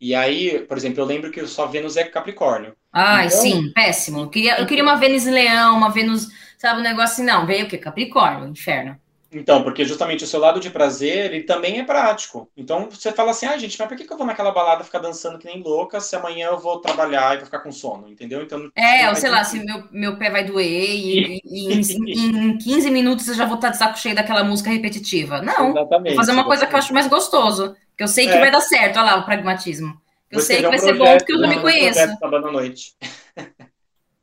[0.00, 2.74] E aí, por exemplo, eu lembro que só Vênus é Capricórnio.
[2.92, 3.38] Ai, então...
[3.38, 4.20] sim, péssimo.
[4.20, 7.66] Eu queria, eu queria uma Vênus Leão, uma Vênus, sabe, um negócio assim, não, veio
[7.66, 7.76] o quê?
[7.76, 8.98] Capricórnio, inferno.
[9.34, 12.48] Então, porque justamente o seu lado de prazer, ele também é prático.
[12.56, 15.38] Então, você fala assim, ah, gente, mas por que, eu vou naquela balada ficar dançando
[15.38, 18.42] que nem louca se amanhã eu vou trabalhar e vou ficar com sono, entendeu?
[18.42, 21.80] Então, é, ou sei lá, se meu, meu pé vai doer e, e, em,
[22.50, 25.42] em 15 minutos eu já vou estar de saco cheio daquela música repetitiva.
[25.42, 26.46] Não, exatamente, vou fazer uma exatamente.
[26.46, 28.40] coisa que eu acho mais gostoso, que eu sei que é.
[28.40, 30.00] vai dar certo, olha lá o pragmatismo.
[30.30, 32.00] Eu sei que vai ser bom porque eu já me conheço.
[32.00, 32.94] Um sábado à noite.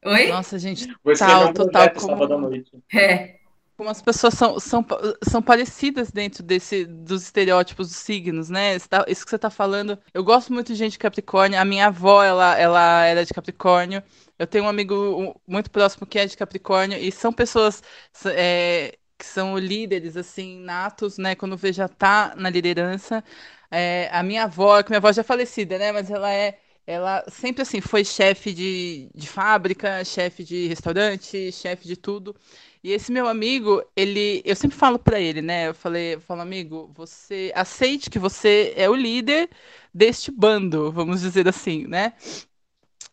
[0.05, 0.27] Oi?
[0.29, 1.89] Nossa, gente, vou total, um total.
[1.91, 2.07] Como...
[2.07, 2.71] Sábado à noite.
[2.93, 3.40] É
[3.81, 4.85] como as pessoas são, são,
[5.27, 8.77] são parecidas dentro desse dos estereótipos dos signos, né?
[8.77, 9.97] Tá, isso que você está falando.
[10.13, 11.59] Eu gosto muito de gente de Capricórnio.
[11.59, 14.03] A minha avó, ela, ela era de Capricórnio.
[14.37, 16.95] Eu tenho um amigo muito próximo que é de Capricórnio.
[16.99, 17.81] E são pessoas
[18.27, 21.33] é, que são líderes, assim, natos, né?
[21.33, 23.23] Quando vê já tá na liderança.
[23.71, 25.91] É, a minha avó, que minha avó já é falecida, né?
[25.91, 31.87] Mas ela é ela sempre assim foi chefe de, de fábrica, chefe de restaurante, chefe
[31.87, 32.35] de tudo.
[32.83, 35.67] E esse meu amigo, ele, eu sempre falo para ele, né?
[35.69, 39.49] Eu falei, eu falo, amigo, você aceite que você é o líder
[39.93, 42.13] deste bando, vamos dizer assim, né?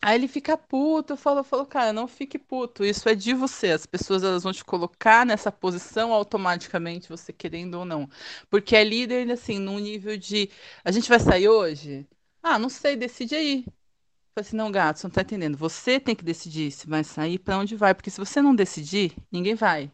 [0.01, 3.71] Aí ele fica puto, eu falo, falo, cara, não fique puto, isso é de você.
[3.71, 8.09] As pessoas elas vão te colocar nessa posição automaticamente, você querendo ou não.
[8.49, 10.49] Porque é líder, assim, num nível de.
[10.85, 12.07] A gente vai sair hoje?
[12.41, 13.63] Ah, não sei, decide aí.
[14.35, 15.57] Falei assim, não, gato, você não tá entendendo.
[15.57, 19.15] Você tem que decidir se vai sair para onde vai, porque se você não decidir,
[19.31, 19.91] ninguém vai.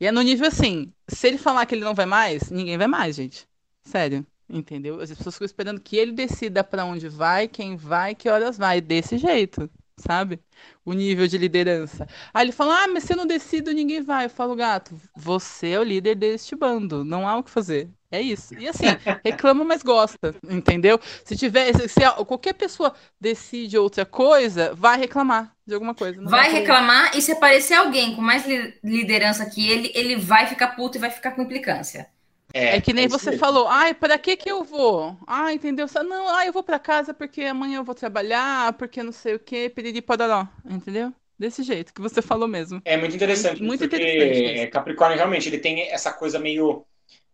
[0.00, 2.86] E é no nível assim, se ele falar que ele não vai mais, ninguém vai
[2.88, 3.48] mais, gente.
[3.84, 5.00] Sério, entendeu?
[5.00, 8.80] As pessoas ficam esperando que ele decida para onde vai, quem vai, que horas vai,
[8.80, 10.40] desse jeito, sabe?
[10.84, 12.06] O nível de liderança.
[12.34, 14.26] Aí ele fala: "Ah, mas se eu não decido, ninguém vai".
[14.26, 17.90] Eu falo: "Gato, você é o líder deste bando, não há o que fazer.
[18.12, 18.54] É isso.
[18.54, 18.86] E assim,
[19.24, 20.98] reclama, mas gosta, entendeu?
[21.24, 26.20] Se tiver, se qualquer pessoa decide outra coisa, vai reclamar de alguma coisa.
[26.22, 28.44] Vai, vai reclamar e se aparecer alguém com mais
[28.82, 32.08] liderança que ele, ele vai ficar puto e vai ficar com implicância.
[32.52, 33.38] É, é que nem é você mesmo.
[33.38, 35.16] falou, ai, para que que eu vou?
[35.26, 35.86] Ah, entendeu?
[36.04, 39.38] Não, ah, eu vou para casa porque amanhã eu vou trabalhar, porque não sei o
[39.38, 41.12] que, piriri podoró, entendeu?
[41.38, 42.82] Desse jeito que você falou mesmo.
[42.84, 46.84] É muito interessante, muito porque interessante Capricórnio realmente ele tem essa coisa meio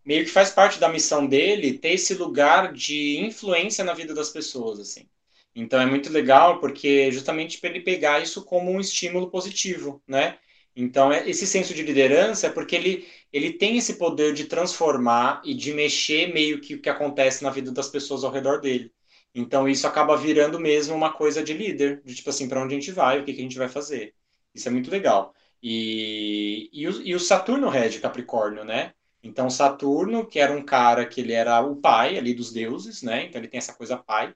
[0.07, 4.29] meio que faz parte da missão dele ter esse lugar de influência na vida das
[4.29, 5.05] pessoas, assim.
[5.53, 10.39] Então é muito legal porque justamente para ele pegar isso como um estímulo positivo, né?
[10.75, 15.41] Então, é, esse senso de liderança é porque ele, ele tem esse poder de transformar
[15.43, 18.93] e de mexer meio que o que acontece na vida das pessoas ao redor dele.
[19.35, 22.79] Então, isso acaba virando mesmo uma coisa de líder, de tipo assim, para onde a
[22.79, 24.13] gente vai, o que, que a gente vai fazer.
[24.53, 25.33] Isso é muito legal.
[25.61, 28.93] E, e, o, e o Saturno rege Capricórnio, né?
[29.23, 33.25] Então, Saturno, que era um cara que ele era o pai ali dos deuses, né?
[33.25, 34.33] Então, ele tem essa coisa pai.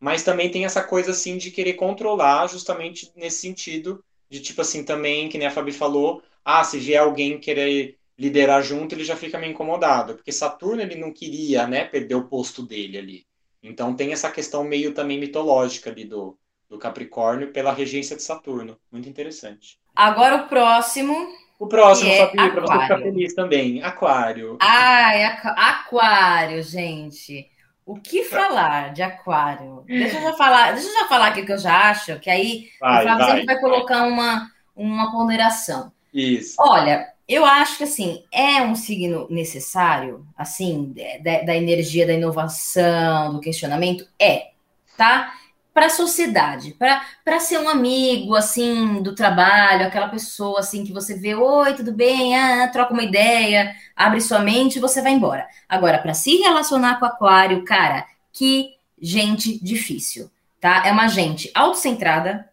[0.00, 4.84] Mas também tem essa coisa, assim, de querer controlar, justamente nesse sentido, de tipo assim,
[4.84, 9.16] também, que nem a Fabi falou, ah, se vier alguém querer liderar junto, ele já
[9.16, 10.14] fica meio incomodado.
[10.14, 13.26] Porque Saturno, ele não queria, né, perder o posto dele ali.
[13.62, 16.36] Então, tem essa questão meio também mitológica ali do,
[16.68, 18.76] do Capricórnio pela regência de Saturno.
[18.90, 19.78] Muito interessante.
[19.94, 21.14] Agora o próximo
[21.62, 23.82] o próximo, é Fabi, para você ficar feliz também.
[23.84, 24.56] Aquário.
[24.60, 27.48] Ai, aquário, gente.
[27.86, 29.84] O que falar de aquário?
[29.86, 32.28] Deixa eu já falar, deixa eu já falar aqui o que eu já acho, que
[32.28, 35.92] aí vai, o Flávio vai, sempre vai colocar uma, uma ponderação.
[36.12, 36.56] Isso.
[36.58, 40.92] Olha, eu acho que assim, é um signo necessário, assim,
[41.22, 44.04] da, da energia da inovação, do questionamento?
[44.18, 44.50] É,
[44.96, 45.32] tá?
[45.72, 51.14] Para a sociedade, para ser um amigo assim do trabalho, aquela pessoa assim que você
[51.14, 52.36] vê, oi, tudo bem?
[52.36, 55.46] Ah, troca uma ideia, abre sua mente e você vai embora.
[55.68, 60.82] Agora, para se relacionar com o aquário, cara, que gente difícil, tá?
[60.86, 62.48] É uma gente autocentrada,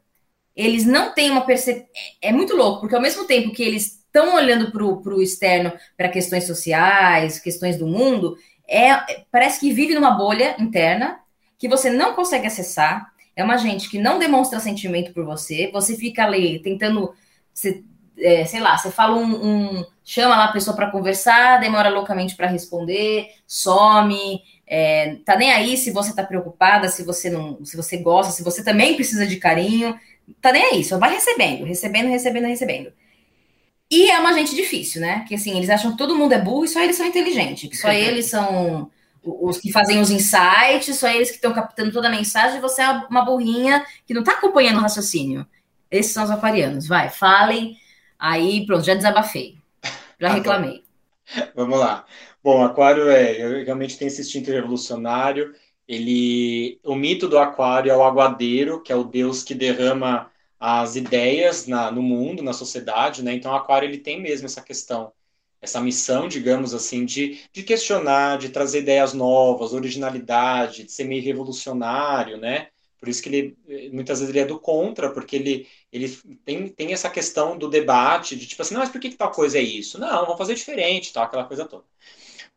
[0.55, 1.86] eles não têm uma percepção.
[2.22, 5.74] É, é muito louco, porque ao mesmo tempo que eles estão olhando para o externo,
[5.97, 11.20] para questões sociais, questões do mundo, é, parece que vive numa bolha interna
[11.60, 15.95] que você não consegue acessar, é uma gente que não demonstra sentimento por você, você
[15.95, 17.14] fica ali tentando,
[17.53, 17.84] você,
[18.18, 22.36] é, sei lá, você fala um, um chama lá a pessoa para conversar, demora loucamente
[22.36, 27.76] para responder, some, é, tá nem aí se você tá preocupada, se você não, se
[27.76, 29.99] você gosta, se você também precisa de carinho,
[30.41, 32.93] tá nem aí, só vai recebendo, recebendo, recebendo, recebendo.
[33.91, 35.26] E é uma gente difícil, né?
[35.28, 37.76] Que assim, eles acham que todo mundo é burro e só eles são inteligentes, que
[37.76, 38.89] só eles são
[39.24, 42.82] os que fazem os insights, só eles que estão captando toda a mensagem, e você
[42.82, 45.45] é uma burrinha que não está acompanhando o raciocínio.
[45.91, 46.88] Esses são os aquarianos.
[46.88, 47.78] Vai, falem.
[48.17, 49.57] Aí, pronto, já desabafei.
[50.20, 50.84] Já reclamei.
[51.55, 52.05] Vamos lá.
[52.43, 55.53] Bom, aquário é, realmente tem esse instinto revolucionário.
[55.88, 60.95] Ele, o mito do aquário é o aguadeiro, que é o deus que derrama as
[60.95, 63.34] ideias na, no mundo, na sociedade, né?
[63.34, 65.11] Então, o aquário ele tem mesmo essa questão
[65.62, 71.24] essa missão, digamos assim, de, de questionar, de trazer ideias novas, originalidade, de ser meio
[71.24, 72.70] revolucionário, né?
[72.99, 76.10] Por isso que ele, muitas vezes, ele é do contra, porque ele, ele
[76.43, 79.32] tem, tem essa questão do debate, de tipo assim, não, mas por que, que tal
[79.32, 79.97] coisa é isso?
[79.99, 81.86] Não, vamos fazer diferente, tal, aquela coisa toda.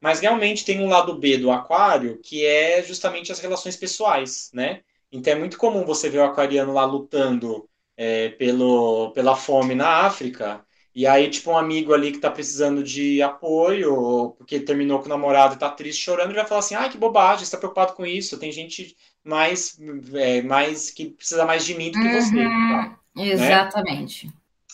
[0.01, 4.83] Mas realmente tem um lado B do aquário, que é justamente as relações pessoais, né?
[5.13, 10.07] Então é muito comum você ver o aquariano lá lutando é, pelo, pela fome na
[10.07, 10.65] África,
[10.95, 15.09] e aí, tipo, um amigo ali que tá precisando de apoio, porque terminou com o
[15.09, 17.95] namorado e tá triste, chorando, ele vai falar assim, ai, que bobagem, você tá preocupado
[17.95, 19.79] com isso, tem gente mais,
[20.15, 22.45] é, mais que precisa mais de mim do que uhum, você.
[22.45, 22.99] Tá?
[23.17, 24.27] Exatamente.
[24.27, 24.33] Né?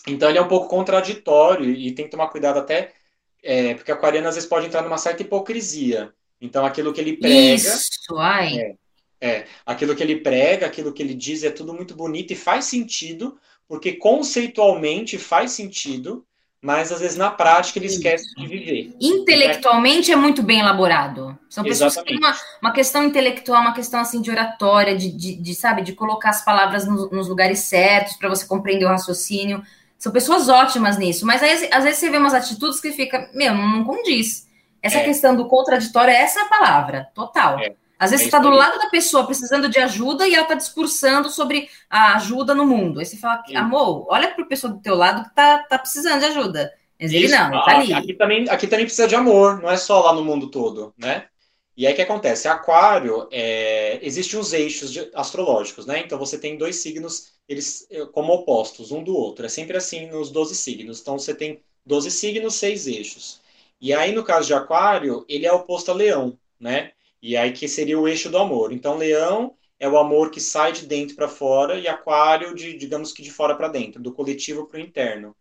[0.09, 2.93] Então ele é um pouco contraditório e tem que tomar cuidado até,
[3.43, 6.13] é, porque aquariano às vezes pode entrar numa certa hipocrisia.
[6.41, 7.55] Então aquilo que ele prega...
[7.55, 8.59] Isso, ai...
[8.59, 8.75] É,
[9.21, 12.67] é, aquilo que ele prega, aquilo que ele diz é tudo muito bonito e faz
[12.67, 13.39] sentido,
[13.69, 16.25] porque conceitualmente faz sentido,
[16.61, 18.97] mas às vezes na prática ele esquece de viver.
[19.01, 21.39] Intelectualmente é muito bem elaborado.
[21.49, 22.17] São pessoas Exatamente.
[22.17, 25.83] que têm uma, uma questão intelectual, uma questão assim de oratória, de, de, de sabe,
[25.83, 29.63] de colocar as palavras no, nos lugares certos para você compreender o raciocínio.
[29.97, 33.55] São pessoas ótimas nisso, mas aí, às vezes você vê umas atitudes que fica, meu,
[33.55, 34.49] não, condiz.
[34.83, 35.05] Essa é.
[35.05, 37.59] questão do contraditório, essa é a palavra, total.
[37.59, 37.75] É.
[37.99, 40.55] Às vezes é você está do lado da pessoa precisando de ajuda e ela está
[40.55, 43.01] discursando sobre a ajuda no mundo.
[43.01, 46.21] Aí você fala, amor, olha para a pessoa do teu lado que está tá precisando
[46.21, 46.73] de ajuda.
[47.01, 47.93] Mas ele não, ele tá ali.
[47.93, 51.27] Aqui também, aqui também precisa de amor, não é só lá no mundo todo, né?
[51.77, 52.49] E aí o que acontece?
[52.49, 56.01] Aquário, é, existem os eixos de, astrológicos, né?
[56.01, 59.47] Então você tem dois signos, eles eh, como opostos, um do outro.
[59.47, 61.01] É sempre assim nos 12 signos.
[61.01, 63.41] Então você tem 12 signos, seis eixos.
[63.81, 66.93] E aí, no caso de Aquário, ele é oposto a Leão, né?
[67.23, 68.73] E aí que seria o eixo do amor.
[68.73, 73.13] Então, leão é o amor que sai de dentro para fora e aquário, de, digamos
[73.13, 75.37] que de fora para dentro, do coletivo para o interno.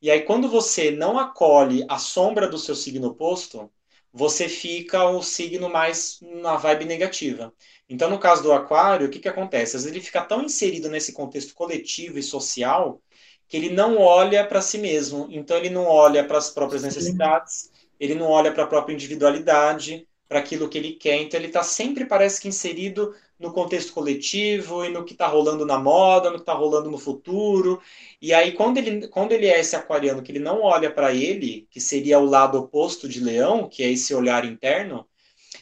[0.00, 3.70] E aí, quando você não acolhe a sombra do seu signo oposto,
[4.12, 7.52] você fica o signo mais na vibe negativa.
[7.88, 9.76] Então, no caso do aquário, o que, que acontece?
[9.76, 13.02] Às vezes ele fica tão inserido nesse contexto coletivo e social
[13.46, 15.26] que ele não olha para si mesmo.
[15.30, 20.07] Então, ele não olha para as próprias necessidades, ele não olha para a própria individualidade,
[20.28, 21.16] para aquilo que ele quer.
[21.22, 25.64] Então ele está sempre parece que inserido no contexto coletivo e no que está rolando
[25.64, 27.80] na moda, no que está rolando no futuro.
[28.20, 31.66] E aí, quando ele, quando ele é esse aquariano que ele não olha para ele,
[31.70, 35.06] que seria o lado oposto de leão, que é esse olhar interno,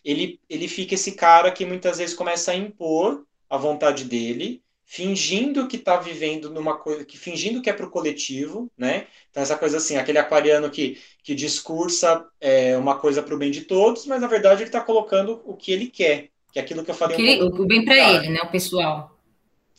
[0.04, 5.66] ele, ele fica esse cara que muitas vezes começa a impor a vontade dele, fingindo
[5.68, 9.08] que está vivendo numa coisa, que fingindo que é para o coletivo, né?
[9.30, 13.50] Então essa coisa assim, aquele aquariano que, que discursa é, uma coisa para o bem
[13.50, 16.84] de todos, mas na verdade ele está colocando o que ele quer, que é aquilo
[16.84, 17.42] que eu falei.
[17.42, 18.38] Um o bem para ele, né?
[18.44, 19.10] O pessoal.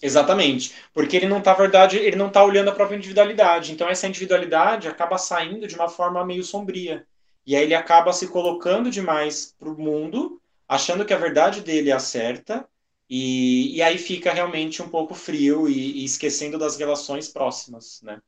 [0.01, 3.71] Exatamente, porque ele não está verdade, ele não está olhando a própria individualidade.
[3.71, 7.07] Então essa individualidade acaba saindo de uma forma meio sombria.
[7.45, 11.91] E aí ele acaba se colocando demais para o mundo, achando que a verdade dele
[11.91, 12.67] é a certa,
[13.09, 18.19] e, e aí fica realmente um pouco frio e, e, esquecendo das relações próximas, né?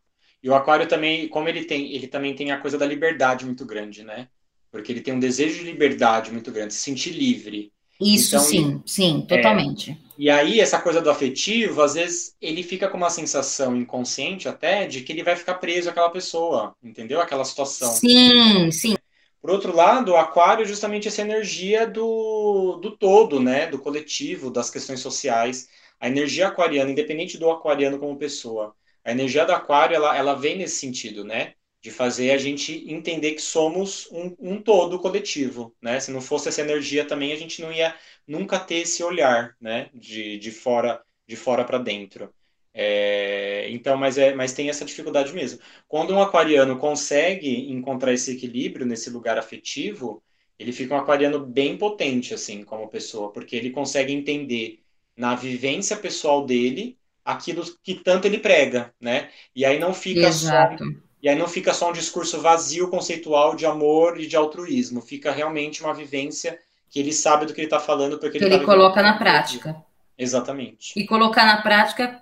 [0.41, 3.65] E o aquário também, como ele tem, ele também tem a coisa da liberdade muito
[3.65, 4.27] grande, né?
[4.71, 7.71] Porque ele tem um desejo de liberdade muito grande, se sentir livre.
[7.99, 9.91] Isso então, sim, ele, sim, totalmente.
[9.91, 14.47] É, e aí, essa coisa do afetivo, às vezes, ele fica com uma sensação inconsciente
[14.47, 17.19] até de que ele vai ficar preso àquela pessoa, entendeu?
[17.19, 17.91] Aquela situação.
[17.91, 18.95] Sim, sim.
[19.41, 23.67] Por outro lado, o aquário é justamente essa energia do, do todo, né?
[23.67, 25.67] Do coletivo, das questões sociais.
[25.99, 28.75] A energia aquariana, independente do aquariano como pessoa,
[29.09, 31.53] a energia do aquário, ela, ela vem nesse sentido, né?
[31.81, 35.99] De fazer a gente entender que somos um, um todo coletivo, né?
[35.99, 37.95] Se não fosse essa energia também, a gente não ia
[38.27, 39.89] nunca ter esse olhar, né?
[39.93, 42.33] De, de fora de fora para dentro.
[42.73, 45.59] É, então, mas, é, mas tem essa dificuldade mesmo.
[45.87, 50.23] Quando um aquariano consegue encontrar esse equilíbrio nesse lugar afetivo,
[50.57, 54.81] ele fica um aquariano bem potente, assim, como pessoa, porque ele consegue entender
[55.15, 56.98] na vivência pessoal dele
[57.29, 59.29] aquilo que tanto ele prega, né?
[59.55, 60.83] E aí não fica Exato.
[60.83, 60.89] só
[61.21, 65.31] e aí não fica só um discurso vazio conceitual de amor e de altruísmo, fica
[65.31, 66.57] realmente uma vivência
[66.89, 69.75] que ele sabe do que ele está falando porque ele, ele tá coloca na prática.
[70.17, 70.99] Exatamente.
[70.99, 72.21] E colocar na prática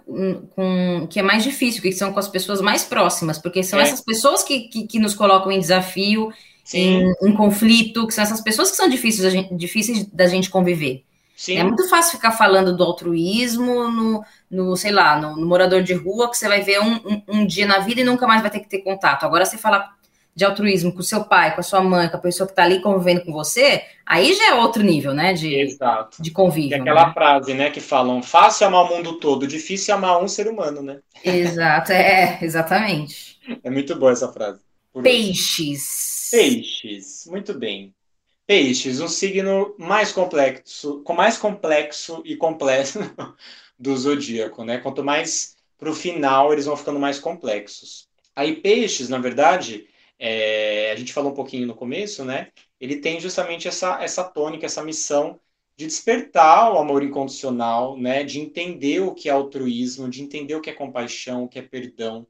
[0.55, 3.84] com que é mais difícil, que são com as pessoas mais próximas, porque são é.
[3.84, 6.32] essas pessoas que, que, que, nos colocam em desafio,
[6.74, 11.07] em, em, conflito, que são essas pessoas que são difíceis gente, difíceis da gente conviver.
[11.38, 11.60] Sim.
[11.60, 15.94] É muito fácil ficar falando do altruísmo no, no sei lá, no, no morador de
[15.94, 18.50] rua, que você vai ver um, um, um, dia na vida e nunca mais vai
[18.50, 19.24] ter que ter contato.
[19.24, 19.88] Agora, você fala
[20.36, 22.82] de altruísmo com seu pai, com a sua mãe, com a pessoa que está ali
[22.82, 25.32] convivendo com você, aí já é outro nível, né?
[25.34, 26.22] De, Exato.
[26.22, 26.72] de convívio.
[26.72, 27.14] E aquela né?
[27.14, 31.00] frase, né, que falam, fácil amar o mundo todo, difícil amar um ser humano, né?
[31.24, 33.38] Exato, é, exatamente.
[33.64, 34.60] É muito boa essa frase.
[35.04, 36.30] Peixes.
[36.32, 37.94] Peixes, muito bem.
[38.48, 43.00] Peixes, um signo mais complexo, com mais complexo e complexo
[43.78, 44.78] do zodíaco, né?
[44.80, 48.08] Quanto mais para o final, eles vão ficando mais complexos.
[48.34, 49.88] Aí, peixes, na verdade,
[50.18, 52.52] é, a gente falou um pouquinho no começo, né?
[52.80, 55.39] Ele tem justamente essa, essa tônica, essa missão
[55.76, 58.24] de despertar o amor incondicional, né?
[58.24, 61.62] De entender o que é altruísmo, de entender o que é compaixão, o que é
[61.62, 62.26] perdão,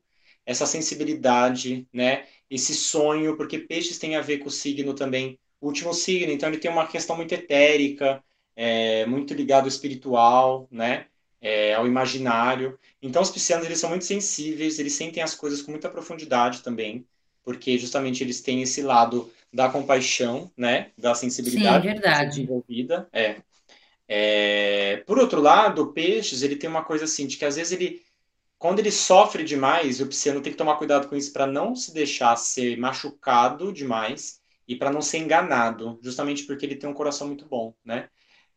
[0.45, 2.26] essa sensibilidade, né?
[2.49, 6.58] Esse sonho, porque peixes tem a ver com o signo também, último signo, então ele
[6.60, 8.24] tem uma questão muito etérica,
[8.55, 11.05] é, muito ligado ao espiritual, né?
[11.39, 12.80] É, ao imaginário.
[13.01, 17.05] Então os piscianos eles são muito sensíveis, eles sentem as coisas com muita profundidade também
[17.47, 22.30] porque justamente eles têm esse lado da compaixão, né, da sensibilidade Sim, verdade.
[22.32, 23.08] desenvolvida.
[23.14, 23.38] É.
[24.05, 24.97] é.
[25.08, 28.01] Por outro lado, o peixes ele tem uma coisa assim de que às vezes ele,
[28.60, 31.93] quando ele sofre demais, o pisciano tem que tomar cuidado com isso para não se
[31.93, 37.28] deixar ser machucado demais e para não ser enganado, justamente porque ele tem um coração
[37.28, 38.09] muito bom, né?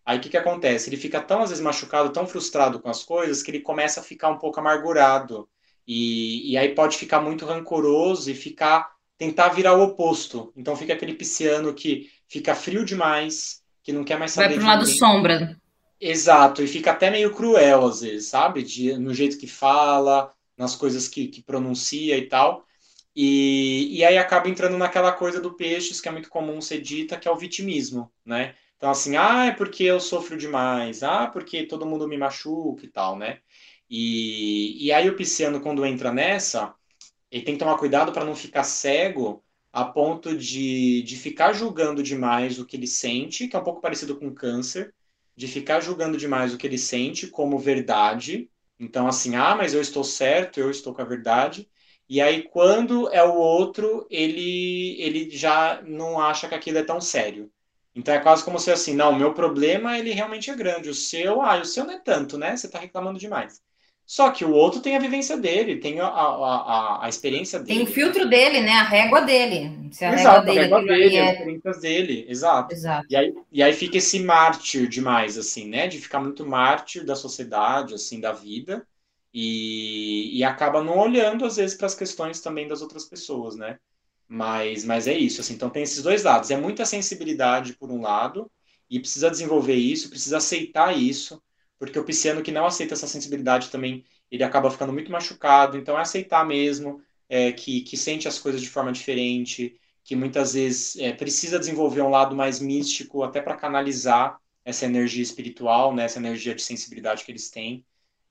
[0.05, 0.89] Aí o que, que acontece?
[0.89, 4.03] Ele fica tão às vezes machucado, tão frustrado com as coisas que ele começa a
[4.03, 5.49] ficar um pouco amargurado
[5.87, 10.51] e, e aí pode ficar muito rancoroso e ficar tentar virar o oposto.
[10.57, 14.55] Então fica aquele pisciano que fica frio demais, que não quer mais saber.
[14.55, 15.61] Vai para o lado sombra.
[16.01, 18.63] Exato, e fica até meio cruel às vezes, sabe?
[18.63, 22.65] De, no jeito que fala, nas coisas que, que pronuncia e tal.
[23.15, 27.19] E, e aí acaba entrando naquela coisa do peixes, que é muito comum ser dita,
[27.19, 28.55] que é o vitimismo, né?
[28.77, 32.89] Então, assim, ah, é porque eu sofro demais, ah, porque todo mundo me machuca e
[32.89, 33.41] tal, né?
[33.89, 36.75] E, e aí o pisciano, quando entra nessa,
[37.31, 42.03] ele tem que tomar cuidado para não ficar cego a ponto de, de ficar julgando
[42.03, 44.95] demais o que ele sente, que é um pouco parecido com câncer,
[45.37, 48.51] de ficar julgando demais o que ele sente como verdade.
[48.79, 51.69] Então, assim, ah, mas eu estou certo, eu estou com a verdade.
[52.11, 57.01] E aí, quando é o outro, ele, ele já não acha que aquilo é tão
[57.01, 57.49] sério.
[57.95, 60.95] Então é quase como se assim, não, o meu problema ele realmente é grande, o
[60.95, 62.57] seu, ah, o seu não é tanto, né?
[62.57, 63.63] Você está reclamando demais.
[64.05, 67.79] Só que o outro tem a vivência dele, tem a, a, a, a experiência dele.
[67.79, 68.73] Tem o filtro dele, né?
[68.73, 69.89] A régua dele.
[69.93, 71.23] Se a exato, régua dele, a régua dele, é...
[71.23, 72.75] as experiências dele, exato.
[72.75, 73.07] exato.
[73.09, 75.87] E, aí, e aí fica esse mártir demais, assim, né?
[75.87, 78.85] De ficar muito mártir da sociedade, assim, da vida.
[79.33, 83.79] E, e acaba não olhando, às vezes, para as questões também das outras pessoas, né?
[84.29, 86.51] Mas, mas é isso, assim, então tem esses dois lados.
[86.51, 88.51] É muita sensibilidade, por um lado,
[88.89, 91.43] e precisa desenvolver isso, precisa aceitar isso,
[91.79, 95.97] porque o pisciano que não aceita essa sensibilidade também, ele acaba ficando muito machucado, então
[95.99, 100.97] é aceitar mesmo é, que, que sente as coisas de forma diferente, que muitas vezes
[100.97, 106.19] é, precisa desenvolver um lado mais místico, até para canalizar essa energia espiritual, né, essa
[106.19, 107.85] energia de sensibilidade que eles têm,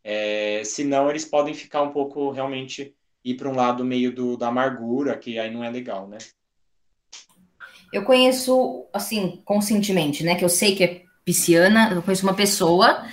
[0.03, 2.93] é, senão eles podem ficar um pouco, realmente,
[3.23, 6.17] ir para um lado meio do, da amargura, que aí não é legal, né?
[7.91, 13.03] Eu conheço, assim, conscientemente, né, que eu sei que é pisciana, eu conheço uma pessoa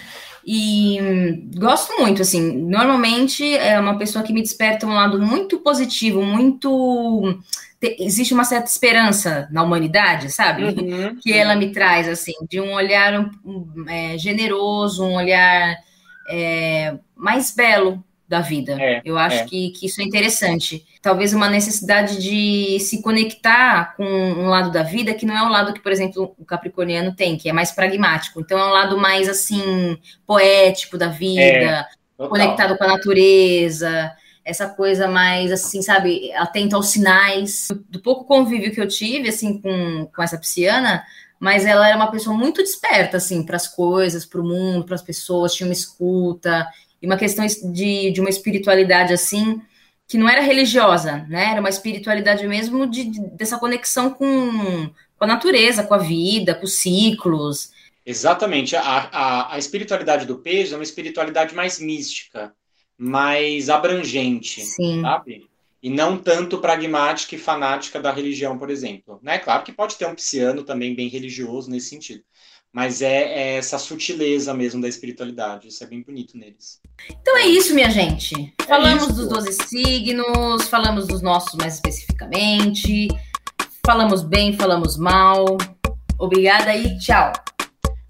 [0.47, 6.22] e gosto muito, assim, normalmente é uma pessoa que me desperta um lado muito positivo,
[6.22, 7.43] muito.
[7.82, 10.64] Existe uma certa esperança na humanidade, sabe?
[10.64, 11.16] Uhum.
[11.20, 13.28] Que ela me traz, assim, de um olhar
[13.89, 15.76] é, generoso, um olhar
[16.29, 18.77] é, mais belo da vida.
[18.81, 19.45] É, Eu acho é.
[19.45, 20.85] que, que isso é interessante.
[21.01, 25.49] Talvez uma necessidade de se conectar com um lado da vida que não é o
[25.49, 28.41] lado que, por exemplo, o capricorniano tem, que é mais pragmático.
[28.41, 29.97] Então é um lado mais assim
[30.27, 34.12] poético da vida, é, conectado com a natureza,
[34.45, 37.68] essa coisa mais assim, sabe, atento aos sinais.
[37.89, 41.05] Do pouco convívio que eu tive assim com, com essa pisciana,
[41.39, 44.95] mas ela era uma pessoa muito desperta assim para as coisas, para o mundo, para
[44.95, 46.66] as pessoas, tinha uma escuta
[47.01, 49.61] e uma questão de, de uma espiritualidade assim
[50.09, 51.51] que não era religiosa, né?
[51.51, 56.55] Era uma espiritualidade mesmo de, de, dessa conexão com, com a natureza, com a vida,
[56.55, 57.72] com os ciclos.
[58.05, 58.76] Exatamente.
[58.76, 62.55] A, a, a espiritualidade do peixe é uma espiritualidade mais mística,
[62.97, 65.03] mais abrangente, Sim.
[65.03, 65.49] sabe?
[65.87, 69.20] E não tanto pragmática e fanática da religião, por exemplo.
[69.22, 69.39] Né?
[69.39, 72.24] Claro que pode ter um pisciano também bem religioso nesse sentido
[72.72, 75.68] mas é, é, essa sutileza mesmo da espiritualidade.
[75.68, 76.78] Isso é bem bonito neles.
[77.09, 78.53] Então é isso, minha gente.
[78.61, 79.14] É falamos isso.
[79.14, 83.09] dos 12 signos, falamos dos nossos mais especificamente,
[83.82, 85.57] falamos bem, falamos mal.
[86.18, 87.32] Obrigada e tchau.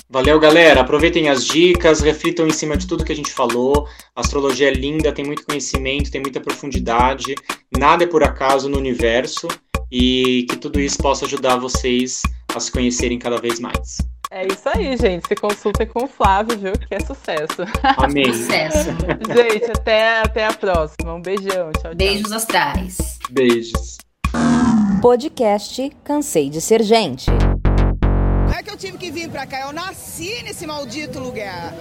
[0.08, 0.80] Valeu, galera.
[0.80, 3.88] Aproveitem as dicas, reflitam em cima de tudo que a gente falou.
[4.14, 7.34] A astrologia é linda, tem muito conhecimento, tem muita profundidade.
[7.76, 9.48] Nada é por acaso no universo
[9.90, 12.22] e que tudo isso possa ajudar vocês
[12.54, 13.98] a se conhecerem cada vez mais.
[14.30, 15.26] É isso aí, gente.
[15.26, 16.72] Se consultem com o Flávio, viu?
[16.72, 17.62] Que é sucesso.
[17.96, 18.26] Amém.
[18.32, 18.90] Sucesso.
[19.34, 21.14] gente, até, até a próxima.
[21.14, 21.70] Um beijão.
[21.72, 21.94] Tchau, tchau.
[21.94, 23.18] Beijos astrais.
[23.30, 23.98] Beijos.
[25.00, 27.26] Podcast Cansei de Ser Gente.
[28.66, 31.72] Que eu tive que vir pra cá, eu nasci nesse maldito lugar.